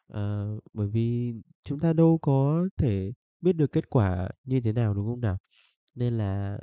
Ờ, 0.08 0.48
bởi 0.72 0.88
vì 0.88 1.34
chúng 1.64 1.80
ta 1.80 1.92
đâu 1.92 2.18
có 2.22 2.68
thể 2.78 3.12
biết 3.40 3.52
được 3.52 3.72
kết 3.72 3.90
quả 3.90 4.28
như 4.44 4.60
thế 4.60 4.72
nào, 4.72 4.94
đúng 4.94 5.06
không 5.06 5.20
nào? 5.20 5.38
Nên 5.94 6.18
là 6.18 6.58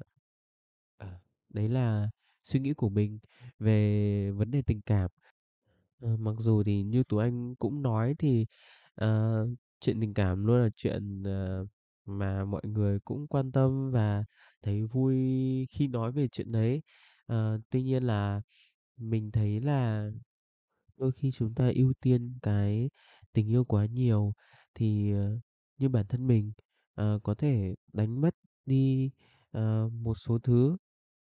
ờ, 0.98 1.08
đấy 1.50 1.70
là 1.70 2.10
suy 2.44 2.60
nghĩ 2.60 2.74
của 2.74 2.90
mình 2.90 3.20
về 3.60 4.32
vấn 4.32 4.52
đề 4.52 4.62
tình 4.62 4.82
cảm. 4.82 5.12
Ờ, 6.02 6.18
mặc 6.18 6.36
dù 6.40 6.64
thì 6.64 6.84
như 6.84 7.04
Tú 7.04 7.18
Anh 7.18 7.56
cũng 7.56 7.82
nói 7.82 8.16
thì, 8.20 8.46
ờ, 8.96 9.48
chuyện 9.82 10.02
tình 10.02 10.14
cảm 10.14 10.46
luôn 10.46 10.64
là 10.64 10.70
chuyện, 10.76 11.24
ờ, 11.24 11.66
mà 12.06 12.46
mọi 12.46 12.62
người 12.66 13.00
cũng 13.00 13.28
quan 13.28 13.52
tâm 13.52 13.92
và 13.92 14.24
thấy 14.64 14.84
vui 14.84 15.16
khi 15.70 15.88
nói 15.88 16.12
về 16.12 16.28
chuyện 16.28 16.52
đấy. 16.52 16.82
Ờ, 17.26 17.60
tuy 17.70 17.84
nhiên 17.84 18.04
là 18.04 18.42
mình 18.98 19.32
thấy 19.32 19.62
là 19.62 20.10
đôi 20.98 21.12
khi 21.12 21.32
chúng 21.32 21.56
ta 21.56 21.72
ưu 21.76 21.94
tiên 22.02 22.40
cái 22.42 22.90
tình 23.34 23.50
yêu 23.52 23.66
quá 23.66 23.86
nhiều 23.86 24.34
thì 24.76 25.12
ờ, 25.14 25.40
như 25.78 25.90
bản 25.90 26.06
thân 26.10 26.28
mình 26.28 26.54
ờ, 26.96 27.20
có 27.24 27.36
thể 27.36 27.76
đánh 27.94 28.22
mất 28.22 28.36
đi 28.66 29.12
ờ, 29.52 29.90
một 29.94 30.16
số 30.16 30.40
thứ 30.40 30.78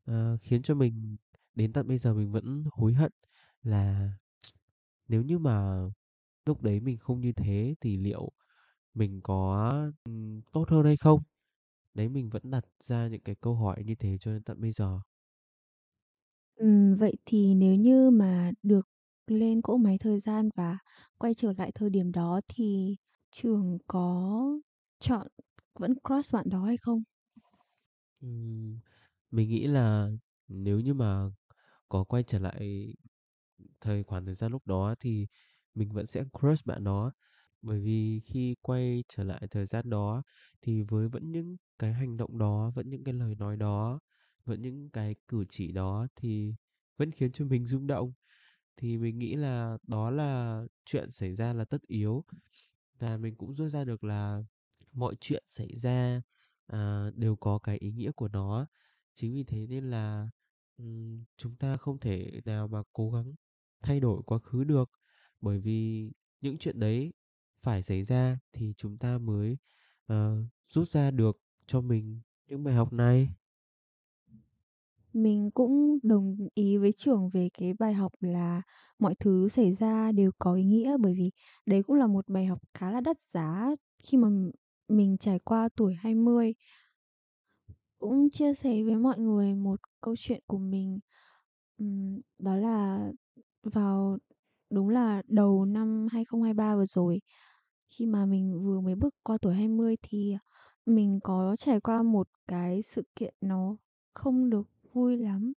ờ, 0.04 0.38
khiến 0.42 0.62
cho 0.62 0.75
mình 0.75 1.16
đến 1.54 1.72
tận 1.72 1.88
bây 1.88 1.99
giờ 1.99 2.14
mình 2.14 2.32
vẫn 2.32 2.64
hối 2.72 2.94
hận 2.94 3.12
là 3.62 4.12
nếu 5.08 5.22
như 5.22 5.38
mà 5.38 5.82
lúc 6.46 6.62
đấy 6.62 6.80
mình 6.80 6.99
không 6.99 7.20
như 7.20 7.32
thế 7.32 7.75
thì 7.80 7.96
liệu 7.99 8.32
mình 8.94 9.20
có 9.25 9.70
ừm, 10.04 10.42
tốt 10.52 10.64
hơn 10.70 10.85
hay 10.85 10.97
không? 10.97 11.20
Đấy 11.94 12.09
mình 12.09 12.30
vẫn 12.30 12.42
đặt 12.50 12.64
ra 12.85 13.09
những 13.09 13.23
cái 13.23 13.35
câu 13.40 13.54
hỏi 13.56 13.85
như 13.87 13.94
thế 13.94 14.18
cho 14.20 14.32
đến 14.32 14.42
tận 14.44 14.61
bây 14.61 14.73
giờ. 14.73 15.00
Ừm, 16.56 16.97
vậy 16.97 17.14
thì 17.26 17.54
nếu 17.54 17.75
như 17.75 18.11
mà 18.11 18.50
được 18.62 18.88
lên 19.26 19.62
cỗ 19.62 19.76
máy 19.76 19.99
thời 19.99 20.20
gian 20.20 20.49
và 20.56 20.78
quay 21.18 21.35
trở 21.35 21.52
lại 21.59 21.73
thời 21.75 21.90
điểm 21.90 22.12
đó 22.12 22.40
thì 22.49 22.97
Trường 23.30 23.78
có 23.87 24.30
chọn 25.00 25.26
vẫn 25.78 25.94
crush 26.09 26.35
bạn 26.35 26.49
đó 26.49 26.64
hay 26.64 26.76
không? 26.76 27.02
Ừm, 28.20 28.78
mình 29.30 29.49
nghĩ 29.49 29.66
là 29.66 30.11
nếu 30.49 30.80
như 30.80 30.94
mà 30.94 31.30
có 31.88 32.04
quay 32.04 32.23
trở 32.23 32.38
lại 32.38 32.94
thời 33.80 34.02
khoảng 34.04 34.25
thời 34.25 34.35
gian 34.35 34.52
lúc 34.52 34.66
đó 34.66 34.94
thì 35.00 35.26
mình 35.75 35.88
vẫn 35.92 36.06
sẽ 36.06 36.25
crush 36.40 36.66
bạn 36.66 36.85
đó 36.85 37.12
bởi 37.62 37.81
vì 37.81 38.21
khi 38.25 38.57
quay 38.62 39.05
trở 39.09 39.25
lại 39.25 39.43
thời 39.50 39.67
gian 39.67 39.90
đó 39.90 40.23
thì 40.62 40.83
với 40.83 41.09
vẫn 41.09 41.33
những 41.33 41.57
cái 41.79 41.93
hành 41.93 42.17
động 42.17 42.38
đó 42.38 42.73
vẫn 42.75 42.90
những 42.90 43.05
cái 43.05 43.14
lời 43.14 43.35
nói 43.35 43.57
đó 43.57 44.00
vẫn 44.45 44.62
những 44.62 44.90
cái 44.90 45.14
cử 45.29 45.45
chỉ 45.49 45.73
đó 45.73 46.07
thì 46.17 46.55
vẫn 46.97 47.11
khiến 47.12 47.33
cho 47.33 47.45
mình 47.45 47.67
rung 47.67 47.87
động. 47.87 48.12
Thì 48.76 48.99
mình 48.99 49.19
nghĩ 49.19 49.37
là 49.37 49.79
đó 49.87 50.11
là 50.11 50.62
chuyện 50.85 51.11
xảy 51.11 51.35
ra 51.35 51.52
là 51.52 51.64
tất 51.64 51.83
yếu. 51.87 52.25
Và 52.99 53.17
mình 53.17 53.35
cũng 53.37 53.55
rút 53.55 53.71
ra 53.73 53.85
được 53.85 54.05
là 54.05 54.43
mọi 54.93 55.14
chuyện 55.21 55.45
xảy 55.47 55.76
ra 55.76 56.23
à, 56.67 57.11
đều 57.14 57.37
có 57.37 57.59
cái 57.59 57.79
ý 57.79 57.93
nghĩa 57.93 58.12
của 58.12 58.29
nó. 58.29 58.67
Chính 59.14 59.35
vì 59.35 59.45
thế 59.45 59.67
nên 59.67 59.90
là 59.90 60.29
um, 60.79 61.25
chúng 61.37 61.57
ta 61.57 61.76
không 61.76 61.99
thể 61.99 62.40
nào 62.45 62.69
mà 62.69 62.83
cố 62.93 63.11
gắng 63.11 63.35
thay 63.83 64.00
đổi 64.00 64.23
quá 64.26 64.38
khứ 64.38 64.64
được. 64.64 64.90
Bởi 65.40 65.61
vì 65.61 66.11
những 66.40 66.59
chuyện 66.59 66.81
đấy 66.81 67.12
phải 67.62 67.83
xảy 67.83 68.02
ra 68.02 68.38
thì 68.52 68.75
chúng 68.76 68.99
ta 68.99 69.19
mới 69.19 69.59
uh, 70.12 70.17
rút 70.69 70.88
ra 70.88 71.11
được 71.11 71.40
cho 71.67 71.81
mình 71.81 72.21
những 72.47 72.64
bài 72.64 72.75
học 72.75 72.93
này 72.93 73.29
Mình 75.12 75.50
cũng 75.50 75.99
đồng 76.02 76.37
ý 76.55 76.76
với 76.76 76.93
Trường 76.93 77.29
về 77.29 77.49
cái 77.59 77.75
bài 77.75 77.95
học 77.95 78.12
là 78.21 78.62
mọi 78.99 79.14
thứ 79.14 79.49
xảy 79.49 79.75
ra 79.75 80.12
đều 80.12 80.31
có 80.38 80.55
ý 80.55 80.64
nghĩa 80.64 80.97
bởi 81.00 81.14
vì 81.14 81.31
đấy 81.67 81.83
cũng 81.83 81.97
là 81.97 82.07
một 82.07 82.29
bài 82.29 82.47
học 82.47 82.59
khá 82.75 82.90
là 82.90 83.00
đắt 83.00 83.21
giá 83.21 83.71
khi 84.05 84.19
mà 84.19 84.29
mình 84.88 85.19
trải 85.19 85.38
qua 85.38 85.69
tuổi 85.76 85.95
20. 85.95 86.55
Cũng 87.99 88.31
chia 88.31 88.55
sẻ 88.55 88.83
với 88.83 88.97
mọi 88.97 89.19
người 89.19 89.55
một 89.55 89.81
câu 90.00 90.14
chuyện 90.19 90.43
của 90.47 90.59
mình. 90.59 90.99
Đó 92.38 92.57
là 92.57 93.11
vào 93.62 94.19
đúng 94.71 94.88
là 94.88 95.23
đầu 95.26 95.64
năm 95.64 96.07
2023 96.12 96.76
vừa 96.76 96.85
rồi 96.85 97.21
khi 97.90 98.06
mà 98.06 98.26
mình 98.26 98.62
vừa 98.64 98.80
mới 98.80 98.94
bước 98.94 99.14
qua 99.23 99.38
tuổi 99.42 99.54
20 99.54 99.97
thì 100.02 100.37
mình 100.87 101.20
có 101.23 101.56
trải 101.56 101.80
qua 101.80 102.02
một 102.02 102.28
cái 102.49 102.82
sự 102.82 103.02
kiện 103.16 103.35
nó 103.40 103.76
không 104.14 104.50
được 104.50 104.68
vui 104.92 105.16
lắm. 105.16 105.52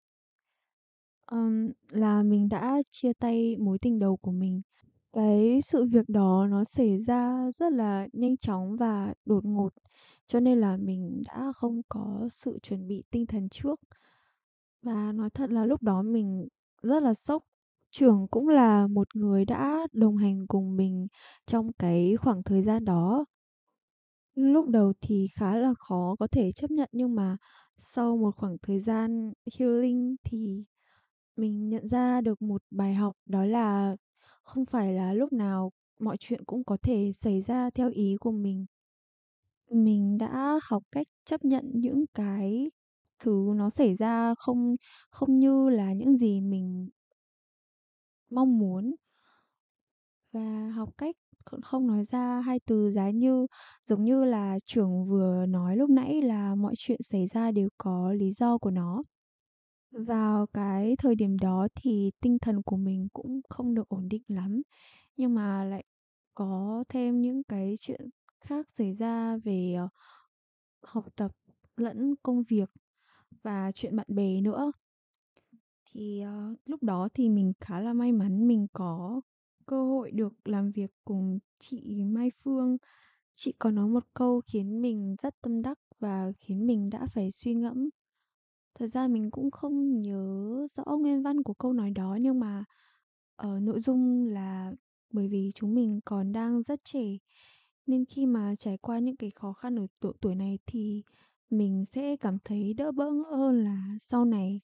Ờm, 1.26 1.72
là 1.88 2.22
mình 2.22 2.48
đã 2.48 2.82
chia 2.90 3.12
tay 3.12 3.56
mối 3.56 3.78
tình 3.78 3.98
đầu 3.98 4.16
của 4.16 4.30
mình. 4.32 4.62
Cái 5.12 5.60
sự 5.62 5.84
việc 5.84 6.08
đó 6.08 6.46
nó 6.50 6.64
xảy 6.64 6.98
ra 7.00 7.50
rất 7.50 7.72
là 7.72 8.08
nhanh 8.12 8.36
chóng 8.36 8.76
và 8.76 9.14
đột 9.24 9.44
ngột, 9.44 9.70
cho 10.26 10.40
nên 10.40 10.60
là 10.60 10.76
mình 10.76 11.22
đã 11.26 11.52
không 11.56 11.82
có 11.88 12.28
sự 12.30 12.58
chuẩn 12.62 12.88
bị 12.88 13.02
tinh 13.10 13.26
thần 13.26 13.48
trước. 13.48 13.80
Và 14.82 15.12
nói 15.12 15.30
thật 15.30 15.50
là 15.50 15.66
lúc 15.66 15.82
đó 15.82 16.02
mình 16.02 16.48
rất 16.82 17.02
là 17.02 17.14
sốc. 17.14 17.44
Trường 17.92 18.26
cũng 18.30 18.48
là 18.48 18.86
một 18.86 19.16
người 19.16 19.44
đã 19.44 19.86
đồng 19.92 20.16
hành 20.16 20.46
cùng 20.46 20.76
mình 20.76 21.06
trong 21.46 21.72
cái 21.78 22.16
khoảng 22.16 22.42
thời 22.42 22.62
gian 22.62 22.84
đó. 22.84 23.24
Lúc 24.34 24.68
đầu 24.68 24.92
thì 25.00 25.28
khá 25.34 25.56
là 25.56 25.74
khó 25.78 26.16
có 26.18 26.26
thể 26.26 26.52
chấp 26.52 26.70
nhận, 26.70 26.88
nhưng 26.92 27.14
mà 27.14 27.36
sau 27.78 28.16
một 28.16 28.30
khoảng 28.36 28.56
thời 28.62 28.80
gian 28.80 29.32
healing 29.58 30.16
thì 30.24 30.64
mình 31.36 31.68
nhận 31.68 31.88
ra 31.88 32.20
được 32.20 32.42
một 32.42 32.62
bài 32.70 32.94
học, 32.94 33.16
đó 33.26 33.44
là 33.44 33.96
không 34.44 34.66
phải 34.66 34.94
là 34.94 35.12
lúc 35.14 35.32
nào 35.32 35.72
mọi 36.00 36.16
chuyện 36.20 36.44
cũng 36.44 36.64
có 36.64 36.76
thể 36.82 37.12
xảy 37.14 37.42
ra 37.42 37.70
theo 37.70 37.90
ý 37.90 38.16
của 38.20 38.32
mình. 38.32 38.66
Mình 39.70 40.18
đã 40.18 40.58
học 40.62 40.82
cách 40.92 41.06
chấp 41.24 41.44
nhận 41.44 41.70
những 41.74 42.04
cái 42.14 42.70
thứ 43.18 43.52
nó 43.56 43.70
xảy 43.70 43.94
ra 43.96 44.34
không 44.34 44.76
không 45.10 45.38
như 45.38 45.68
là 45.68 45.92
những 45.92 46.16
gì 46.16 46.40
mình 46.40 46.88
mong 48.34 48.58
muốn 48.58 48.94
và 50.32 50.70
học 50.74 50.88
cách 50.98 51.16
không 51.62 51.86
nói 51.86 52.04
ra 52.04 52.40
hai 52.40 52.60
từ 52.66 52.90
giá 52.90 53.10
như, 53.10 53.46
giống 53.86 54.04
như 54.04 54.24
là 54.24 54.58
trưởng 54.64 55.06
vừa 55.08 55.46
nói 55.46 55.76
lúc 55.76 55.90
nãy 55.90 56.22
là 56.22 56.54
mọi 56.54 56.74
chuyện 56.76 57.02
xảy 57.02 57.26
ra 57.26 57.50
đều 57.50 57.68
có 57.78 58.12
lý 58.12 58.32
do 58.32 58.58
của 58.58 58.70
nó. 58.70 59.02
Vào 59.92 60.46
cái 60.46 60.96
thời 60.98 61.14
điểm 61.14 61.38
đó 61.38 61.68
thì 61.74 62.12
tinh 62.20 62.38
thần 62.40 62.62
của 62.62 62.76
mình 62.76 63.08
cũng 63.12 63.40
không 63.48 63.74
được 63.74 63.88
ổn 63.88 64.08
định 64.08 64.22
lắm, 64.28 64.62
nhưng 65.16 65.34
mà 65.34 65.64
lại 65.64 65.84
có 66.34 66.84
thêm 66.88 67.22
những 67.22 67.44
cái 67.44 67.74
chuyện 67.80 68.10
khác 68.40 68.66
xảy 68.78 68.94
ra 68.94 69.36
về, 69.44 69.74
ờ, 69.78 69.88
học 70.82 71.06
tập 71.16 71.32
lẫn 71.76 72.14
công 72.22 72.42
việc 72.48 72.70
và 73.44 73.72
chuyện 73.72 73.96
bạn 73.96 74.06
bè 74.10 74.40
nữa. 74.40 74.72
Thì, 75.94 76.20
ờ, 76.20 76.54
lúc 76.66 76.82
đó 76.82 77.08
thì 77.14 77.28
mình 77.28 77.52
khá 77.60 77.80
là 77.80 77.92
may 77.92 78.12
mắn 78.12 78.48
mình 78.48 78.66
có 78.72 79.20
cơ 79.66 79.84
hội 79.84 80.10
được 80.10 80.48
làm 80.48 80.70
việc 80.72 80.90
cùng 81.04 81.38
chị 81.58 82.04
Mai 82.04 82.30
Phương. 82.44 82.76
Chị 83.34 83.54
có 83.58 83.70
nói 83.70 83.88
một 83.88 84.04
câu 84.14 84.40
khiến 84.46 84.82
mình 84.82 85.16
rất 85.22 85.34
tâm 85.42 85.62
đắc 85.62 85.78
và 86.00 86.32
khiến 86.40 86.66
mình 86.66 86.90
đã 86.90 87.06
phải 87.14 87.30
suy 87.30 87.54
ngẫm. 87.54 87.90
Thật 88.78 88.86
ra 88.86 89.08
mình 89.08 89.30
cũng 89.30 89.50
không 89.50 90.02
nhớ 90.02 90.66
rõ 90.76 90.84
nguyên 90.98 91.22
văn 91.22 91.42
của 91.42 91.54
câu 91.54 91.72
nói 91.72 91.90
đó 91.90 92.18
nhưng 92.20 92.40
mà, 92.40 92.64
ờ, 93.36 93.60
nội 93.60 93.80
dung 93.80 94.26
là 94.28 94.72
bởi 95.12 95.28
vì 95.28 95.50
chúng 95.54 95.74
mình 95.74 96.00
còn 96.04 96.32
đang 96.32 96.62
rất 96.62 96.80
trẻ, 96.84 97.18
nên 97.86 98.04
khi 98.06 98.26
mà 98.26 98.54
trải 98.56 98.78
qua 98.78 98.98
những 98.98 99.16
cái 99.16 99.30
khó 99.36 99.52
khăn 99.52 99.76
ở 99.78 99.86
độ 100.02 100.12
tuổi 100.20 100.34
này 100.34 100.58
thì 100.66 101.02
mình 101.50 101.84
sẽ 101.84 102.16
cảm 102.16 102.38
thấy 102.44 102.74
đỡ 102.74 102.92
bỡ 102.92 103.10
ngỡ 103.12 103.36
hơn 103.36 103.64
là 103.64 103.96
sau 104.00 104.24
này. 104.24 104.60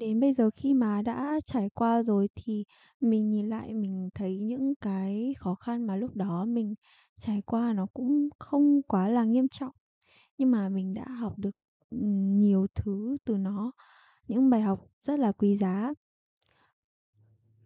Đến 0.00 0.20
bây 0.20 0.32
giờ 0.32 0.50
khi 0.56 0.74
mà 0.74 1.02
đã 1.02 1.40
trải 1.44 1.70
qua 1.74 2.02
rồi 2.02 2.28
thì 2.34 2.64
mình 3.00 3.30
nhìn 3.30 3.48
lại 3.48 3.74
mình 3.74 4.08
thấy 4.14 4.38
những 4.38 4.74
cái 4.80 5.34
khó 5.38 5.54
khăn 5.54 5.86
mà 5.86 5.96
lúc 5.96 6.16
đó 6.16 6.44
mình 6.44 6.74
trải 7.18 7.42
qua 7.46 7.72
nó 7.72 7.86
cũng 7.94 8.28
không 8.38 8.82
quá 8.82 9.08
là 9.08 9.24
nghiêm 9.24 9.48
trọng, 9.48 9.72
nhưng 10.38 10.50
mà 10.50 10.68
mình 10.68 10.94
đã 10.94 11.04
học 11.08 11.38
được, 11.38 11.50
ừm, 11.90 12.38
nhiều 12.40 12.66
thứ 12.74 13.16
từ 13.24 13.36
nó, 13.38 13.72
những 14.28 14.50
bài 14.50 14.62
học 14.62 14.80
rất 15.04 15.18
là 15.18 15.32
quý 15.32 15.56
giá. 15.56 15.92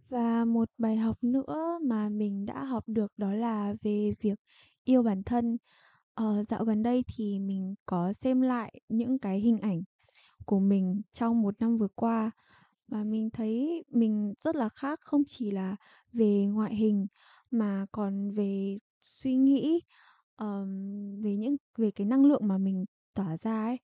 Và 0.08 0.44
một 0.44 0.68
bài 0.78 0.96
học 0.96 1.18
nữa 1.22 1.78
mà 1.82 2.08
mình 2.08 2.46
đã 2.46 2.64
học 2.64 2.84
được 2.86 3.12
đó 3.16 3.32
là 3.32 3.74
về 3.82 4.14
việc 4.20 4.40
yêu 4.84 5.02
bản 5.02 5.22
thân. 5.22 5.58
Ờ, 6.14 6.44
dạo 6.48 6.64
gần 6.64 6.82
đây 6.82 7.04
thì 7.16 7.38
mình 7.38 7.74
có 7.86 8.12
xem 8.12 8.40
lại 8.40 8.80
những 8.88 9.18
cái 9.18 9.40
hình 9.40 9.58
ảnh 9.58 9.82
của 10.46 10.60
mình 10.60 11.02
trong 11.12 11.42
một 11.42 11.54
năm 11.60 11.78
vừa 11.78 11.88
qua 11.94 12.30
và 12.88 13.04
mình 13.04 13.30
thấy 13.30 13.84
mình 13.90 14.34
rất 14.40 14.56
là 14.56 14.68
khác 14.68 15.00
không 15.02 15.22
chỉ 15.28 15.50
là 15.50 15.76
về 16.12 16.46
ngoại 16.46 16.74
hình 16.74 17.06
mà 17.50 17.86
còn 17.92 18.30
về 18.32 18.78
suy 19.02 19.36
nghĩ, 19.36 19.80
ờm, 20.36 20.68
về 21.22 21.36
những 21.36 21.56
về 21.78 21.90
cái 21.90 22.06
năng 22.06 22.24
lượng 22.24 22.48
mà 22.48 22.58
mình 22.58 22.84
tỏa 23.14 23.36
ra 23.36 23.64
ấy. 23.64 23.78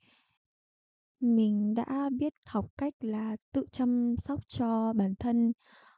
Mình 1.20 1.74
đã 1.74 2.10
biết 2.18 2.34
học 2.46 2.66
cách 2.78 2.94
là 3.00 3.36
tự 3.52 3.64
chăm 3.72 4.14
sóc 4.18 4.40
cho 4.48 4.92
bản 4.92 5.14
thân, 5.18 5.52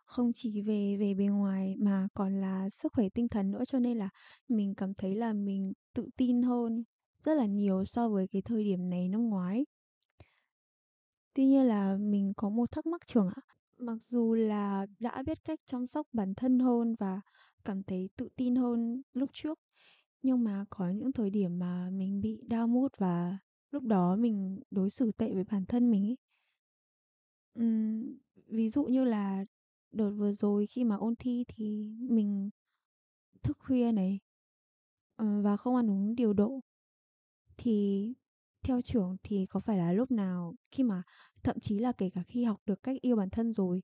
không 0.04 0.32
chỉ 0.34 0.62
về 0.62 0.96
về 1.00 1.14
bề 1.14 1.24
ngoài 1.24 1.76
mà 1.78 2.08
còn 2.14 2.40
là 2.40 2.70
sức 2.70 2.92
khỏe 2.92 3.08
tinh 3.14 3.28
thần 3.28 3.50
nữa, 3.50 3.62
cho 3.68 3.78
nên 3.78 3.98
là 3.98 4.08
mình 4.48 4.74
cảm 4.74 4.94
thấy 4.94 5.14
là 5.14 5.32
mình 5.32 5.72
tự 5.94 6.08
tin 6.16 6.42
hơn 6.42 6.84
rất 7.22 7.34
là 7.34 7.46
nhiều 7.46 7.84
so 7.84 8.08
với 8.08 8.28
cái 8.28 8.42
thời 8.42 8.64
điểm 8.64 8.90
này 8.90 9.08
năm 9.08 9.28
ngoái. 9.28 9.64
Tuy 11.34 11.44
nhiên 11.46 11.66
là 11.66 11.96
mình 11.96 12.32
có 12.36 12.48
một 12.48 12.70
thắc 12.70 12.86
mắc 12.86 13.06
Trường 13.06 13.28
ạ. 13.28 13.42
Mặc 13.78 13.96
dù 14.02 14.34
là 14.34 14.86
đã 14.98 15.22
biết 15.26 15.44
cách 15.44 15.60
chăm 15.66 15.86
sóc 15.86 16.06
bản 16.12 16.34
thân 16.34 16.58
hơn 16.58 16.94
và 16.98 17.20
cảm 17.64 17.82
thấy 17.82 18.08
tự 18.16 18.28
tin 18.36 18.56
hơn 18.56 19.02
lúc 19.12 19.30
trước, 19.32 19.60
nhưng 20.22 20.44
mà 20.44 20.64
có 20.70 20.90
những 20.90 21.12
thời 21.12 21.30
điểm 21.30 21.58
mà 21.58 21.90
mình 21.92 22.20
bị 22.20 22.42
down 22.50 22.68
mood 22.68 22.92
và 22.98 23.38
lúc 23.70 23.82
đó 23.82 24.16
mình 24.16 24.60
đối 24.70 24.90
xử 24.90 25.12
tệ 25.12 25.34
với 25.34 25.44
bản 25.44 25.66
thân 25.66 25.90
mình 25.90 26.04
ấy. 26.06 26.16
ví 28.52 28.68
dụ 28.68 28.84
như 28.84 29.04
là 29.04 29.44
đợt 29.92 30.10
vừa 30.10 30.32
rồi 30.32 30.66
khi 30.66 30.84
mà 30.84 30.96
ôn 30.96 31.16
thi 31.16 31.44
thì 31.48 31.92
mình 32.00 32.50
thức 33.42 33.58
khuya 33.60 33.92
này, 33.92 34.18
ờ, 35.16 35.42
và 35.42 35.56
không 35.56 35.76
ăn 35.76 35.90
uống 35.90 36.14
điều 36.16 36.32
độ. 36.32 36.60
Thì 37.56 38.14
theo 38.64 38.80
trưởng 38.80 39.16
thì 39.22 39.46
có 39.50 39.60
phải 39.60 39.78
là 39.78 39.92
lúc 39.92 40.10
nào 40.10 40.54
khi 40.70 40.82
mà 40.82 41.02
thậm 41.44 41.56
chí 41.62 41.78
là 41.78 41.92
kể 41.92 42.10
cả 42.14 42.22
khi 42.28 42.44
học 42.44 42.60
được 42.66 42.82
cách 42.82 42.96
yêu 43.00 43.16
bản 43.16 43.30
thân 43.30 43.52
rồi, 43.52 43.82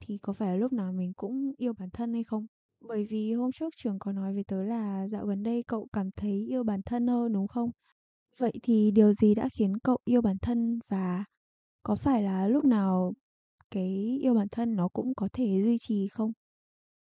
thì 0.00 0.18
có 0.18 0.32
phải 0.32 0.48
là 0.48 0.56
lúc 0.56 0.72
nào 0.72 0.92
mình 0.92 1.12
cũng 1.16 1.52
yêu 1.58 1.72
bản 1.78 1.90
thân 1.90 2.12
hay 2.14 2.24
không? 2.24 2.46
Bởi 2.80 3.06
vì 3.10 3.32
hôm 3.34 3.52
trước 3.52 3.74
trường 3.76 3.98
có 3.98 4.12
nói 4.12 4.34
với 4.34 4.44
tớ 4.44 4.64
là 4.64 5.08
dạo 5.08 5.26
gần 5.26 5.42
đây 5.42 5.62
cậu 5.68 5.88
cảm 5.92 6.10
thấy 6.16 6.46
yêu 6.48 6.64
bản 6.64 6.80
thân 6.86 7.06
hơn 7.06 7.32
đúng 7.32 7.48
không? 7.48 7.70
Vậy 8.38 8.52
thì 8.62 8.90
điều 8.90 9.14
gì 9.14 9.34
đã 9.34 9.48
khiến 9.58 9.78
cậu 9.78 9.98
yêu 10.04 10.22
bản 10.22 10.36
thân 10.42 10.78
và 10.88 11.24
có 11.82 11.94
phải 11.96 12.22
là 12.22 12.48
lúc 12.48 12.64
nào 12.64 13.14
cái 13.70 14.18
yêu 14.22 14.34
bản 14.34 14.48
thân 14.52 14.76
nó 14.76 14.88
cũng 14.88 15.14
có 15.16 15.28
thể 15.32 15.62
duy 15.64 15.78
trì 15.80 16.08
không? 16.08 16.32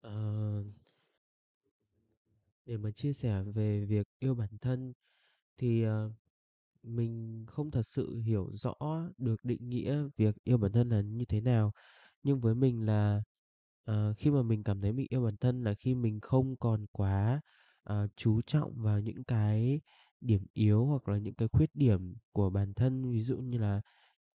Ờ, 0.00 0.62
để 2.66 2.76
mà 2.76 2.90
chia 2.90 3.12
sẻ 3.12 3.42
về 3.42 3.84
việc 3.84 4.06
yêu 4.18 4.34
bản 4.34 4.58
thân 4.60 4.92
thì 5.58 5.86
uh, 5.88 6.12
mình 6.82 7.44
không 7.48 7.70
thật 7.70 7.82
sự 7.86 8.16
hiểu 8.18 8.50
rõ 8.52 8.74
được 9.18 9.44
định 9.44 9.68
nghĩa 9.70 10.02
việc 10.16 10.36
yêu 10.44 10.58
bản 10.58 10.72
thân 10.72 10.88
là 10.88 11.00
như 11.00 11.24
thế 11.24 11.40
nào. 11.40 11.72
Nhưng 12.22 12.40
với 12.40 12.54
mình 12.54 12.86
là 12.86 13.22
ờ, 13.84 14.14
khi 14.18 14.30
mà 14.30 14.42
mình 14.42 14.64
cảm 14.64 14.80
thấy 14.80 14.92
mình 14.92 15.06
yêu 15.10 15.22
bản 15.24 15.36
thân 15.36 15.64
là 15.64 15.74
khi 15.74 15.94
mình 15.94 16.20
không 16.20 16.56
còn 16.56 16.86
quá 16.92 17.40
ờ, 17.82 18.08
chú 18.16 18.40
trọng 18.42 18.82
vào 18.82 19.00
những 19.00 19.24
cái 19.24 19.80
điểm 20.20 20.46
yếu 20.52 20.84
hoặc 20.86 21.08
là 21.08 21.18
những 21.18 21.34
cái 21.34 21.48
khuyết 21.48 21.70
điểm 21.74 22.14
của 22.32 22.50
bản 22.50 22.74
thân. 22.74 23.10
Ví 23.10 23.22
dụ 23.22 23.36
như 23.38 23.58
là 23.58 23.80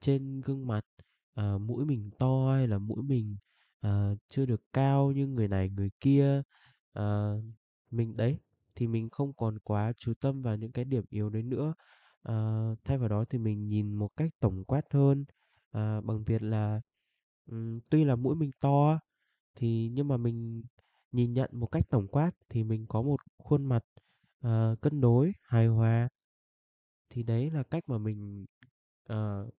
trên 0.02 0.42
gương 0.42 0.68
mặt 0.68 0.86
ờ, 1.34 1.58
mũi 1.58 1.86
mình 1.86 2.10
to 2.20 2.54
hay 2.54 2.68
là 2.68 2.78
mũi 2.78 3.04
mình 3.04 3.38
ờ, 3.82 4.16
chưa 4.30 4.46
được 4.46 4.62
cao 4.74 5.12
như 5.12 5.28
người 5.28 5.48
này 5.48 5.70
người 5.70 5.92
kia 6.00 6.42
Ờ, 6.96 7.38
mình 7.92 8.18
đấy 8.18 8.40
thì 8.76 8.88
mình 8.88 9.10
không 9.10 9.34
còn 9.34 9.60
quá 9.60 9.94
chú 9.98 10.14
tâm 10.22 10.42
vào 10.42 10.56
những 10.58 10.72
cái 10.72 10.86
điểm 10.86 11.06
yếu 11.10 11.30
đấy 11.30 11.44
nữa. 11.44 11.74
Ờ, 12.26 12.76
thay 12.86 12.98
vào 12.98 13.10
đó 13.10 13.26
thì 13.30 13.38
mình 13.38 13.68
nhìn 13.68 13.94
một 13.96 14.08
cách 14.18 14.32
tổng 14.40 14.64
quát 14.66 14.82
hơn 14.94 15.26
à, 15.72 16.02
bằng 16.02 16.24
việc 16.24 16.42
là 16.42 16.82
ừm, 17.52 17.80
tuy 17.90 18.04
là 18.06 18.16
mũi 18.16 18.36
mình 18.36 18.52
to 18.62 19.00
thì 19.56 19.90
nhưng 19.94 20.08
mà 20.08 20.18
mình 20.18 20.64
nhìn 21.12 21.34
nhận 21.34 21.50
một 21.54 21.68
cách 21.68 21.90
tổng 21.90 22.08
quát 22.08 22.32
thì 22.50 22.64
mình 22.64 22.86
có 22.90 23.02
một 23.02 23.22
khuôn 23.38 23.66
mặt 23.66 23.86
ờ, 24.42 24.76
cân 24.82 25.02
đối 25.02 25.34
hài 25.44 25.68
hòa. 25.68 26.10
Thì 27.10 27.24
đấy 27.24 27.52
là 27.52 27.64
cách 27.64 27.84
mà 27.90 27.98
mình 27.98 28.46
ờ, 29.08 29.50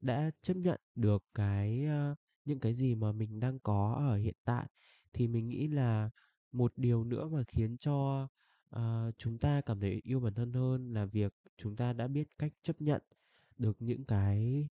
đã 0.00 0.30
chấp 0.42 0.54
nhận 0.56 0.80
được 0.94 1.24
cái 1.34 1.86
ờ, 1.86 2.14
những 2.44 2.60
cái 2.60 2.74
gì 2.74 2.94
mà 2.94 3.12
mình 3.12 3.40
đang 3.40 3.58
có 3.60 3.94
ở 4.10 4.16
hiện 4.16 4.34
tại. 4.44 4.66
Thì 5.12 5.28
mình 5.28 5.48
nghĩ 5.48 5.68
là 5.68 6.10
một 6.52 6.72
điều 6.76 7.04
nữa 7.04 7.28
mà 7.28 7.42
khiến 7.48 7.76
cho 7.78 8.28
à, 8.74 9.10
chúng 9.18 9.38
ta 9.38 9.60
cảm 9.60 9.80
thấy 9.80 10.00
yêu 10.04 10.20
bản 10.20 10.34
thân 10.34 10.52
hơn 10.52 10.94
là 10.94 11.04
việc 11.04 11.34
chúng 11.56 11.76
ta 11.76 11.92
đã 11.92 12.08
biết 12.08 12.28
cách 12.38 12.52
chấp 12.62 12.80
nhận 12.80 13.02
được 13.58 13.76
những 13.80 14.04
cái 14.04 14.68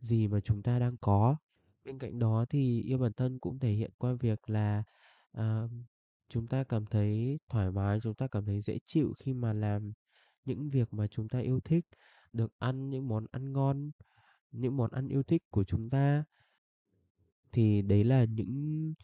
gì 0.00 0.28
mà 0.28 0.40
chúng 0.40 0.62
ta 0.62 0.78
đang 0.78 0.96
có. 1.00 1.36
Bên 1.84 1.98
cạnh 1.98 2.18
đó 2.18 2.44
thì 2.50 2.82
yêu 2.82 2.98
bản 2.98 3.12
thân 3.12 3.38
cũng 3.38 3.58
thể 3.58 3.72
hiện 3.72 3.90
qua 3.98 4.12
việc 4.12 4.50
là 4.50 4.82
à, 5.32 5.62
chúng 6.28 6.46
ta 6.46 6.64
cảm 6.64 6.86
thấy 6.86 7.38
thoải 7.48 7.70
mái 7.70 8.00
chúng 8.00 8.14
ta 8.14 8.26
cảm 8.26 8.44
thấy 8.44 8.60
dễ 8.60 8.78
chịu 8.86 9.14
khi 9.18 9.34
mà 9.34 9.52
làm 9.52 9.92
những 10.44 10.70
việc 10.70 10.94
mà 10.94 11.06
chúng 11.06 11.28
ta 11.28 11.38
yêu 11.38 11.60
thích 11.60 11.86
được 12.32 12.52
ăn 12.58 12.90
những 12.90 13.08
món 13.08 13.26
ăn 13.32 13.52
ngon 13.52 13.90
những 14.52 14.76
món 14.76 14.90
ăn 14.90 15.08
yêu 15.08 15.22
thích 15.22 15.42
của 15.50 15.64
chúng 15.64 15.90
ta. 15.90 16.24
Thì 17.52 17.82
đấy 17.82 18.04
là 18.04 18.24
những 18.24 18.94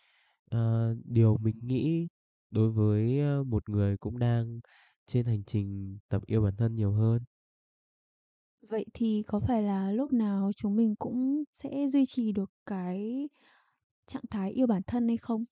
uh, 0.54 0.96
điều 1.04 1.36
mình 1.36 1.56
nghĩ 1.62 2.08
đối 2.52 2.70
với 2.72 3.20
ờ, 3.20 3.44
một 3.44 3.68
người 3.68 3.96
cũng 3.98 4.18
đang 4.18 4.60
trên 5.06 5.26
hành 5.26 5.44
trình 5.44 5.98
tập 6.08 6.22
yêu 6.26 6.42
bản 6.42 6.56
thân 6.56 6.74
nhiều 6.76 6.92
hơn? 6.92 7.24
Vậy 8.68 8.86
thì 8.94 9.22
có 9.26 9.40
phải 9.40 9.62
là 9.62 9.92
lúc 9.92 10.12
nào 10.12 10.50
chúng 10.56 10.76
mình 10.76 10.94
cũng 10.96 11.44
sẽ 11.54 11.88
duy 11.88 12.06
trì 12.06 12.32
được 12.32 12.52
cái 12.66 13.28
trạng 14.06 14.24
thái 14.30 14.52
yêu 14.52 14.66
bản 14.66 14.82
thân 14.86 15.08
hay 15.08 15.16
không? 15.16 15.44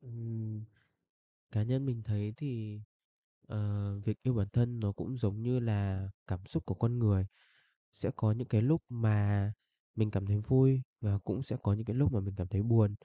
Ừm, 0.00 0.64
cá 1.52 1.62
nhân 1.62 1.86
mình 1.86 2.02
thấy 2.04 2.34
thì 2.36 2.80
ờ, 3.48 4.00
việc 4.04 4.22
yêu 4.22 4.34
bản 4.34 4.48
thân 4.52 4.80
nó 4.80 4.92
cũng 4.92 5.18
giống 5.18 5.42
như 5.42 5.60
là 5.60 6.10
cảm 6.26 6.46
xúc 6.46 6.66
của 6.66 6.74
con 6.74 6.98
người. 6.98 7.26
Sẽ 7.92 8.10
có 8.16 8.32
những 8.32 8.48
cái 8.48 8.62
lúc 8.62 8.82
mà 8.88 9.52
mình 9.96 10.10
cảm 10.10 10.26
thấy 10.26 10.40
vui 10.40 10.82
và 11.00 11.18
cũng 11.18 11.42
sẽ 11.42 11.56
có 11.62 11.74
những 11.74 11.84
cái 11.86 11.96
lúc 11.96 12.12
mà 12.12 12.20
mình 12.20 12.34
cảm 12.38 12.48
thấy 12.48 12.62
buồn. 12.62 12.96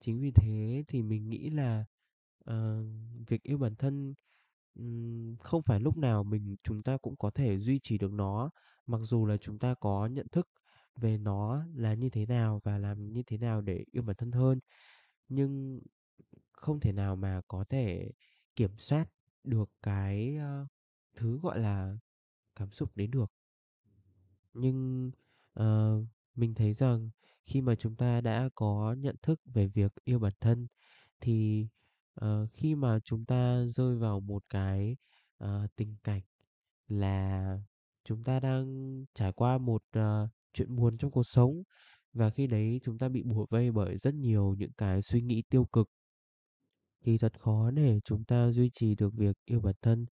Chính 0.00 0.20
vì 0.20 0.32
thế 0.36 0.84
thì 0.88 1.02
mình 1.02 1.30
nghĩ 1.30 1.50
là 1.50 1.86
ờ, 2.44 2.84
việc 3.26 3.42
yêu 3.42 3.58
bản 3.58 3.76
thân 3.76 4.14
ừm, 4.74 5.36
không 5.38 5.62
phải 5.62 5.80
lúc 5.80 5.96
nào 5.98 6.24
mình 6.24 6.56
chúng 6.62 6.82
ta 6.82 6.96
cũng 6.96 7.16
có 7.16 7.30
thể 7.30 7.58
duy 7.58 7.78
trì 7.78 7.98
được 7.98 8.12
nó 8.12 8.50
mặc 8.86 8.98
dù 9.02 9.26
là 9.26 9.36
chúng 9.36 9.58
ta 9.58 9.74
có 9.74 10.06
nhận 10.06 10.28
thức 10.28 10.48
về 10.96 11.18
nó 11.18 11.64
là 11.74 11.94
như 11.94 12.10
thế 12.10 12.26
nào 12.26 12.60
và 12.64 12.78
làm 12.78 13.12
như 13.12 13.22
thế 13.22 13.38
nào 13.38 13.60
để 13.60 13.84
yêu 13.92 14.02
bản 14.02 14.16
thân 14.16 14.32
hơn. 14.32 14.60
Nhưng 15.28 15.80
không 16.52 16.80
thể 16.80 16.92
nào 16.92 17.16
mà 17.16 17.40
có 17.48 17.64
thể 17.68 18.12
kiểm 18.56 18.78
soát 18.78 19.10
được 19.44 19.70
cái 19.82 20.36
ờ, 20.36 20.66
thứ 21.16 21.38
gọi 21.42 21.58
là 21.60 21.96
cảm 22.56 22.72
xúc 22.72 22.96
đấy 22.96 23.06
được. 23.06 23.32
Nhưng 24.54 25.10
ờ, 25.52 25.96
mình 26.34 26.54
thấy 26.54 26.72
rằng 26.72 27.10
khi 27.44 27.60
mà 27.60 27.74
chúng 27.74 27.96
ta 27.96 28.20
đã 28.20 28.48
có 28.54 28.94
nhận 28.98 29.16
thức 29.22 29.40
về 29.44 29.66
việc 29.66 29.92
yêu 30.04 30.18
bản 30.18 30.32
thân 30.40 30.66
thì 31.20 31.68
ờ, 32.14 32.46
khi 32.52 32.74
mà 32.74 32.98
chúng 33.04 33.26
ta 33.26 33.64
rơi 33.68 33.96
vào 33.96 34.20
một 34.20 34.42
cái 34.50 34.96
ờ, 35.38 35.66
tình 35.76 35.96
cảnh 36.04 36.22
là 36.88 37.58
chúng 38.04 38.24
ta 38.24 38.40
đang 38.40 38.66
trải 39.14 39.32
qua 39.32 39.58
một 39.58 39.82
ờ, 39.92 40.28
chuyện 40.54 40.76
buồn 40.76 40.98
trong 40.98 41.10
cuộc 41.10 41.22
sống 41.26 41.62
và 42.12 42.30
khi 42.30 42.46
đấy 42.46 42.80
chúng 42.82 42.98
ta 42.98 43.08
bị 43.08 43.22
bủa 43.22 43.46
vây 43.50 43.72
bởi 43.72 43.98
rất 43.98 44.14
nhiều 44.14 44.54
những 44.58 44.72
cái 44.72 45.02
suy 45.02 45.22
nghĩ 45.22 45.42
tiêu 45.50 45.64
cực 45.64 45.90
thì 47.04 47.18
thật 47.18 47.32
khó 47.40 47.70
để 47.70 48.00
chúng 48.04 48.24
ta 48.24 48.50
duy 48.50 48.70
trì 48.70 48.94
được 48.94 49.14
việc 49.14 49.36
yêu 49.44 49.60
bản 49.60 49.74
thân. 49.82 50.06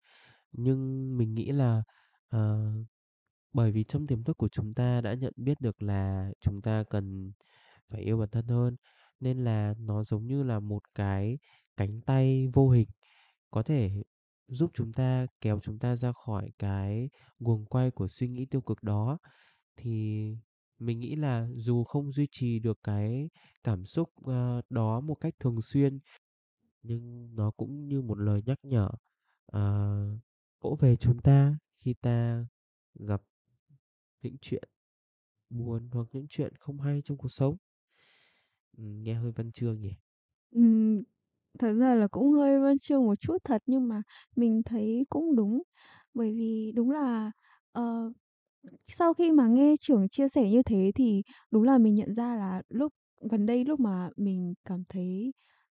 Nhưng 0.53 1.19
mình 1.19 1.35
nghĩ 1.35 1.53
là 1.53 1.83
ờ, 2.29 2.73
bởi 3.53 3.73
vì 3.73 3.85
trong 3.85 4.07
tiềm 4.07 4.25
thức 4.25 4.38
của 4.38 4.49
chúng 4.49 4.75
ta 4.75 5.01
đã 5.01 5.15
nhận 5.15 5.33
biết 5.37 5.61
được 5.61 5.83
là 5.83 6.31
chúng 6.41 6.62
ta 6.62 6.85
cần 6.91 7.33
phải 7.88 8.03
yêu 8.03 8.19
bản 8.19 8.29
thân 8.31 8.47
hơn 8.49 8.77
nên 9.21 9.45
là 9.45 9.75
nó 9.79 10.05
giống 10.05 10.27
như 10.27 10.43
là 10.43 10.61
một 10.61 10.83
cái 10.95 11.38
cánh 11.77 12.01
tay 12.01 12.49
vô 12.53 12.71
hình 12.71 12.89
có 13.51 13.63
thể 13.63 13.91
giúp 14.49 14.71
chúng 14.75 14.93
ta 14.93 15.27
kéo 15.41 15.61
chúng 15.63 15.79
ta 15.79 15.97
ra 15.97 16.13
khỏi 16.13 16.51
cái 16.59 17.11
guồng 17.39 17.67
quay 17.67 17.91
của 17.91 18.09
suy 18.09 18.29
nghĩ 18.29 18.47
tiêu 18.47 18.61
cực 18.61 18.83
đó. 18.83 19.19
Thì 19.77 20.27
mình 20.79 21.01
nghĩ 21.01 21.17
là 21.17 21.49
dù 21.57 21.85
không 21.85 22.13
duy 22.13 22.29
trì 22.31 22.59
được 22.59 22.79
cái 22.85 23.31
cảm 23.65 23.87
xúc 23.87 24.11
ờ, 24.25 24.63
đó 24.71 25.01
một 25.01 25.15
cách 25.15 25.35
thường 25.41 25.63
xuyên 25.63 25.99
nhưng 26.83 27.35
nó 27.35 27.51
cũng 27.51 27.89
như 27.89 28.03
một 28.03 28.19
lời 28.19 28.43
nhắc 28.47 28.59
nhở 28.63 28.91
uh, 29.57 30.21
vỗ 30.61 30.77
về 30.81 30.97
chúng 30.97 31.21
ta 31.23 31.59
khi 31.79 31.95
ta 31.95 32.47
gặp 32.95 33.23
những 34.23 34.37
chuyện 34.41 34.69
buồn 35.51 35.89
hoặc 35.93 36.09
những 36.13 36.27
chuyện 36.29 36.57
không 36.57 36.81
hay 36.81 37.03
trong 37.05 37.19
cuộc 37.19 37.29
sống. 37.29 37.57
Nghe 38.73 39.15
hơi 39.15 39.33
văn 39.33 39.53
chương 39.53 39.81
nhỉ? 39.81 39.93
Thật 41.59 41.73
ra 41.75 41.95
là 41.95 42.09
cũng 42.09 42.33
hơi 42.33 42.61
văn 42.61 42.79
chương 42.79 43.05
một 43.07 43.21
chút 43.21 43.37
thật 43.45 43.62
nhưng 43.67 43.88
mà 43.88 44.03
mình 44.37 44.62
thấy 44.65 45.07
cũng 45.11 45.37
đúng. 45.37 45.62
Bởi 46.15 46.33
vì 46.33 46.73
đúng 46.75 46.91
là 46.91 47.33
ờ, 47.73 48.12
sau 48.87 49.15
khi 49.15 49.33
mà 49.33 49.49
nghe 49.49 49.75
trưởng 49.81 50.09
chia 50.09 50.29
sẻ 50.29 50.51
như 50.51 50.62
thế 50.62 50.93
thì 50.95 51.23
đúng 51.51 51.62
là 51.65 51.79
mình 51.79 51.95
nhận 51.95 52.15
ra 52.15 52.37
là 52.37 52.62
lúc 52.69 52.93
gần 53.31 53.47
đây 53.47 53.65
lúc 53.65 53.81
mà 53.81 54.11
mình 54.17 54.55
cảm 54.65 54.85
thấy 54.88 55.35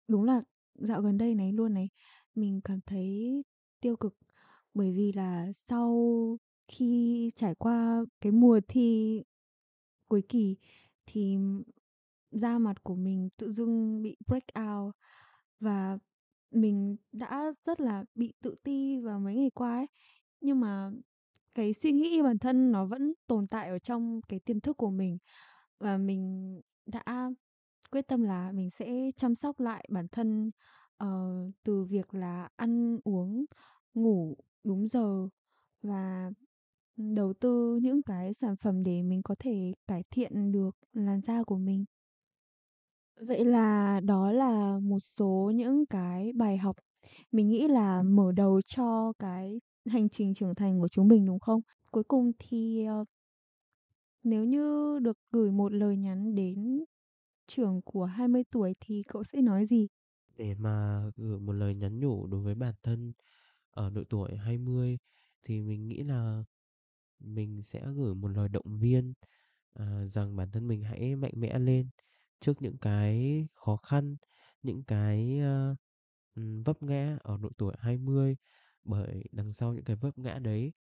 đúng 0.08 0.24
là 0.24 0.42
dạo 0.76 1.02
gần 1.02 1.18
đây 1.18 1.36
này 1.36 1.54
luôn 1.54 1.74
này, 1.74 1.90
mình 2.36 2.62
cảm 2.64 2.80
thấy 2.86 3.34
tiêu 3.82 3.96
cực 3.98 4.18
bởi 4.74 4.92
vì 4.94 5.12
là 5.14 5.48
sau 5.70 5.98
khi 6.68 7.30
trải 7.36 7.56
qua 7.56 8.06
cái 8.22 8.32
mùa 8.32 8.60
thi 8.68 9.24
cuối 10.08 10.24
kỳ 10.30 10.58
thì 11.08 11.38
da 12.32 12.60
mặt 12.60 12.84
của 12.84 12.96
mình 12.96 13.30
tự 13.38 13.54
dưng 13.54 14.02
bị 14.04 14.18
break 14.28 14.44
out 14.70 14.96
và 15.64 15.98
mình 16.52 16.98
đã 17.12 17.54
rất 17.66 17.82
là 17.82 18.06
bị 18.16 18.34
tự 18.44 18.56
ti 18.64 18.98
vào 19.00 19.20
mấy 19.20 19.36
ngày 19.36 19.52
qua 19.56 19.76
ấy. 19.78 19.88
Nhưng 20.42 20.60
mà 20.60 20.92
cái 21.56 21.74
suy 21.74 21.92
nghĩ 21.92 22.22
bản 22.24 22.40
thân 22.40 22.72
nó 22.72 22.86
vẫn 22.86 23.14
tồn 23.28 23.48
tại 23.48 23.70
ở 23.70 23.80
trong 23.80 24.22
cái 24.30 24.40
tiềm 24.40 24.60
thức 24.62 24.78
của 24.78 24.90
mình 24.92 25.18
và 25.80 25.98
mình 25.98 26.62
đã 26.86 27.32
quyết 27.92 28.08
tâm 28.08 28.24
là 28.24 28.52
mình 28.52 28.72
sẽ 28.72 29.12
chăm 29.18 29.36
sóc 29.36 29.60
lại 29.60 29.86
bản 29.92 30.08
thân 30.12 30.52
ờ, 30.98 31.08
từ 31.64 31.84
việc 31.86 32.14
là 32.14 32.50
ăn 32.56 33.00
uống, 33.06 33.46
ngủ 33.94 34.38
đúng 34.64 34.88
giờ 34.88 35.30
và 35.84 36.32
đầu 36.98 37.34
tư 37.34 37.80
những 37.84 38.04
cái 38.04 38.34
sản 38.34 38.56
phẩm 38.58 38.84
để 38.84 39.04
mình 39.04 39.24
có 39.24 39.36
thể 39.40 39.74
cải 39.88 40.04
thiện 40.12 40.52
được 40.52 40.78
làn 40.94 41.22
da 41.22 41.44
của 41.44 41.58
mình. 41.58 41.86
Vậy 43.22 43.46
là 43.46 44.00
đó 44.00 44.32
là 44.32 44.80
một 44.84 45.00
số 45.00 45.52
những 45.56 45.86
cái 45.86 46.32
bài 46.36 46.58
học 46.58 46.76
mình 47.32 47.50
nghĩ 47.50 47.68
là 47.68 48.04
mở 48.04 48.32
đầu 48.32 48.62
cho 48.62 49.14
cái 49.20 49.62
hành 49.86 50.10
trình 50.10 50.34
trưởng 50.34 50.56
thành 50.56 50.80
của 50.80 50.88
chúng 50.88 51.08
mình, 51.08 51.26
đúng 51.26 51.40
không? 51.40 51.62
Cuối 51.92 52.04
cùng 52.04 52.32
thì, 52.40 52.86
ờ 52.86 53.06
nếu 54.24 54.44
như 54.46 55.00
được 55.00 55.18
gửi 55.32 55.52
một 55.52 55.74
lời 55.74 55.98
nhắn 55.98 56.36
đến 56.36 56.84
trưởng 57.48 57.82
của 57.86 58.06
20 58.06 58.44
tuổi 58.52 58.76
thì 58.80 59.04
cậu 59.08 59.24
sẽ 59.24 59.42
nói 59.42 59.66
gì? 59.66 59.88
Để 60.38 60.56
mà 60.56 61.04
gửi 61.16 61.40
một 61.40 61.54
lời 61.54 61.76
nhắn 61.76 62.00
nhủ 62.00 62.28
đối 62.28 62.42
với 62.42 62.56
bản 62.56 62.76
thân 62.84 63.14
ở 63.72 63.90
độ 63.90 64.04
tuổi 64.10 64.36
20 64.38 64.98
thì 65.44 65.62
mình 65.62 65.88
nghĩ 65.88 66.04
là 66.04 66.44
mình 67.20 67.62
sẽ 67.64 67.84
gửi 67.96 68.16
một 68.16 68.28
lời 68.28 68.50
động 68.50 68.80
viên, 68.80 69.14
à, 69.74 70.06
rằng 70.06 70.36
bản 70.36 70.52
thân 70.52 70.68
mình 70.68 70.84
hãy 70.84 71.16
mạnh 71.16 71.34
mẽ 71.36 71.60
lên 71.60 71.90
trước 72.44 72.62
những 72.64 72.78
cái 72.80 73.48
khó 73.56 73.78
khăn, 73.78 74.18
những 74.64 74.84
cái, 74.86 75.42
uh, 75.74 75.78
ừm, 76.36 76.64
vấp 76.64 76.84
ngã 76.84 77.18
ở 77.24 77.38
độ 77.42 77.50
tuổi 77.58 77.76
20. 77.80 78.38
Bởi 78.86 79.24
đằng 79.32 79.54
sau 79.54 79.74
những 79.74 79.86
cái 79.86 79.96
vấp 79.96 80.18
ngã 80.20 80.40
đấy 80.40 80.74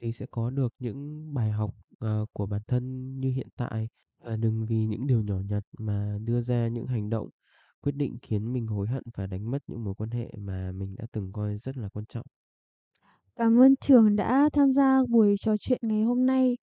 thì 0.00 0.12
sẽ 0.12 0.26
có 0.30 0.50
được 0.50 0.74
những 0.78 1.34
bài 1.34 1.50
học, 1.52 1.74
ờ, 1.98 2.26
của 2.32 2.46
bản 2.46 2.62
thân 2.68 3.14
như 3.20 3.30
hiện 3.30 3.48
tại. 3.56 3.88
Và 4.24 4.36
đừng 4.36 4.66
vì 4.66 4.86
những 4.86 5.06
điều 5.06 5.22
nhỏ 5.22 5.40
nhặt 5.48 5.64
mà 5.78 6.18
đưa 6.24 6.40
ra 6.40 6.68
những 6.68 6.86
hành 6.86 7.10
động, 7.10 7.28
quyết 7.82 7.92
định 7.96 8.18
khiến 8.22 8.52
mình 8.52 8.66
hối 8.66 8.88
hận 8.88 9.02
và 9.14 9.26
đánh 9.26 9.50
mất 9.50 9.62
những 9.66 9.84
mối 9.84 9.94
quan 9.94 10.10
hệ 10.10 10.32
mà 10.38 10.72
mình 10.72 10.96
đã 10.96 11.06
từng 11.12 11.32
coi 11.32 11.58
rất 11.58 11.76
là 11.78 11.88
quan 11.88 12.06
trọng. 12.06 12.26
Cảm 13.36 13.58
ơn 13.60 13.76
trường 13.76 14.16
đã 14.16 14.48
tham 14.52 14.72
gia 14.72 15.00
buổi 15.08 15.34
trò 15.40 15.56
chuyện 15.60 15.80
ngày 15.82 16.02
hôm 16.02 16.26
nay. 16.26 16.56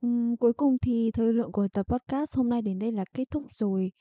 Ừm, 0.00 0.36
cuối 0.36 0.52
cùng 0.52 0.76
thì 0.82 1.10
thời 1.14 1.32
lượng 1.32 1.52
của 1.52 1.68
tập 1.68 1.86
podcast 1.88 2.36
hôm 2.36 2.48
nay 2.48 2.62
đến 2.62 2.78
đây 2.78 2.92
là 2.92 3.04
kết 3.14 3.24
thúc 3.30 3.42
rồi. 3.54 3.92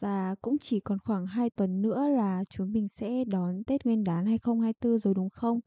Và 0.00 0.34
cũng 0.42 0.56
chỉ 0.60 0.80
còn 0.80 0.98
khoảng 1.04 1.26
2 1.26 1.50
tuần 1.50 1.82
nữa 1.82 2.08
là 2.08 2.44
chúng 2.50 2.72
mình 2.72 2.88
sẽ 2.88 3.24
đón 3.24 3.64
Tết 3.64 3.84
Nguyên 3.86 4.04
đán 4.04 4.26
2024 4.26 4.98
rồi 4.98 5.14
đúng 5.14 5.30
không? 5.30 5.60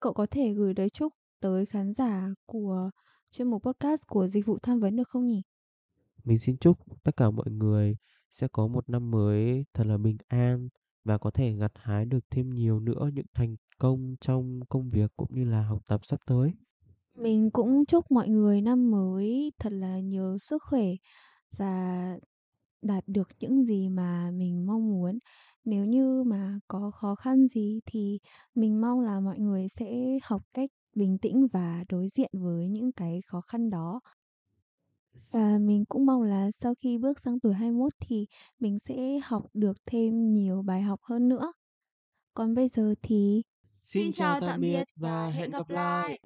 Cậu 0.00 0.12
có 0.12 0.26
thể 0.30 0.52
gửi 0.54 0.72
lời 0.76 0.90
chúc 0.90 1.12
tới 1.40 1.66
khán 1.66 1.92
giả 1.92 2.28
của 2.46 2.90
chuyên 3.30 3.50
mục 3.50 3.62
podcast 3.62 4.02
của 4.06 4.26
Dịch 4.26 4.46
vụ 4.46 4.58
Tham 4.62 4.80
vấn 4.80 4.96
được 4.96 5.08
không 5.08 5.26
nhỉ? 5.26 5.42
Mình 6.24 6.38
xin 6.38 6.56
chúc 6.58 6.78
tất 7.04 7.16
cả 7.16 7.30
mọi 7.30 7.50
người 7.50 7.96
sẽ 8.30 8.48
có 8.52 8.66
một 8.66 8.88
năm 8.88 9.10
mới 9.10 9.64
thật 9.74 9.86
là 9.86 9.98
bình 9.98 10.16
an 10.28 10.68
và 11.04 11.18
có 11.18 11.30
thể 11.30 11.52
gặt 11.52 11.72
hái 11.74 12.04
được 12.04 12.24
thêm 12.30 12.50
nhiều 12.50 12.80
nữa 12.80 13.10
những 13.12 13.26
thành 13.34 13.56
công 13.78 14.14
trong 14.20 14.60
công 14.68 14.90
việc 14.90 15.12
cũng 15.16 15.34
như 15.34 15.44
là 15.44 15.62
học 15.62 15.82
tập 15.86 16.00
sắp 16.04 16.20
tới. 16.26 16.52
Mình 17.20 17.50
cũng 17.50 17.86
chúc 17.86 18.10
mọi 18.10 18.28
người 18.28 18.60
năm 18.60 18.90
mới 18.90 19.52
thật 19.58 19.72
là 19.72 19.98
nhiều 20.00 20.38
sức 20.38 20.62
khỏe 20.62 20.84
và 21.56 22.16
đạt 22.82 23.04
được 23.06 23.28
những 23.40 23.64
gì 23.64 23.88
mà 23.88 24.30
mình 24.30 24.66
mong 24.66 24.88
muốn. 24.90 25.18
Nếu 25.64 25.84
như 25.84 26.22
mà 26.22 26.58
có 26.68 26.90
khó 26.90 27.14
khăn 27.14 27.48
gì 27.48 27.80
thì 27.86 28.18
mình 28.54 28.80
mong 28.80 29.00
là 29.00 29.20
mọi 29.20 29.38
người 29.38 29.68
sẽ 29.68 30.18
học 30.22 30.42
cách 30.54 30.70
bình 30.94 31.18
tĩnh 31.18 31.46
và 31.52 31.84
đối 31.88 32.08
diện 32.08 32.30
với 32.32 32.68
những 32.68 32.92
cái 32.92 33.20
khó 33.26 33.40
khăn 33.40 33.70
đó. 33.70 34.00
Và 35.30 35.58
mình 35.58 35.84
cũng 35.88 36.06
mong 36.06 36.22
là 36.22 36.50
sau 36.50 36.74
khi 36.74 36.98
bước 36.98 37.20
sang 37.20 37.40
tuổi 37.40 37.54
21 37.54 37.92
thì 38.00 38.26
mình 38.58 38.78
sẽ 38.78 39.20
học 39.24 39.44
được 39.54 39.76
thêm 39.86 40.32
nhiều 40.32 40.62
bài 40.62 40.82
học 40.82 41.00
hơn 41.02 41.28
nữa. 41.28 41.52
Còn 42.34 42.54
bây 42.54 42.68
giờ 42.68 42.94
thì 43.02 43.42
Xin 43.88 44.12
chào 44.12 44.40
tạm 44.40 44.60
biệt 44.60 44.84
và 44.96 45.28
hẹn 45.28 45.50
gặp 45.50 45.70
lại. 45.70 46.18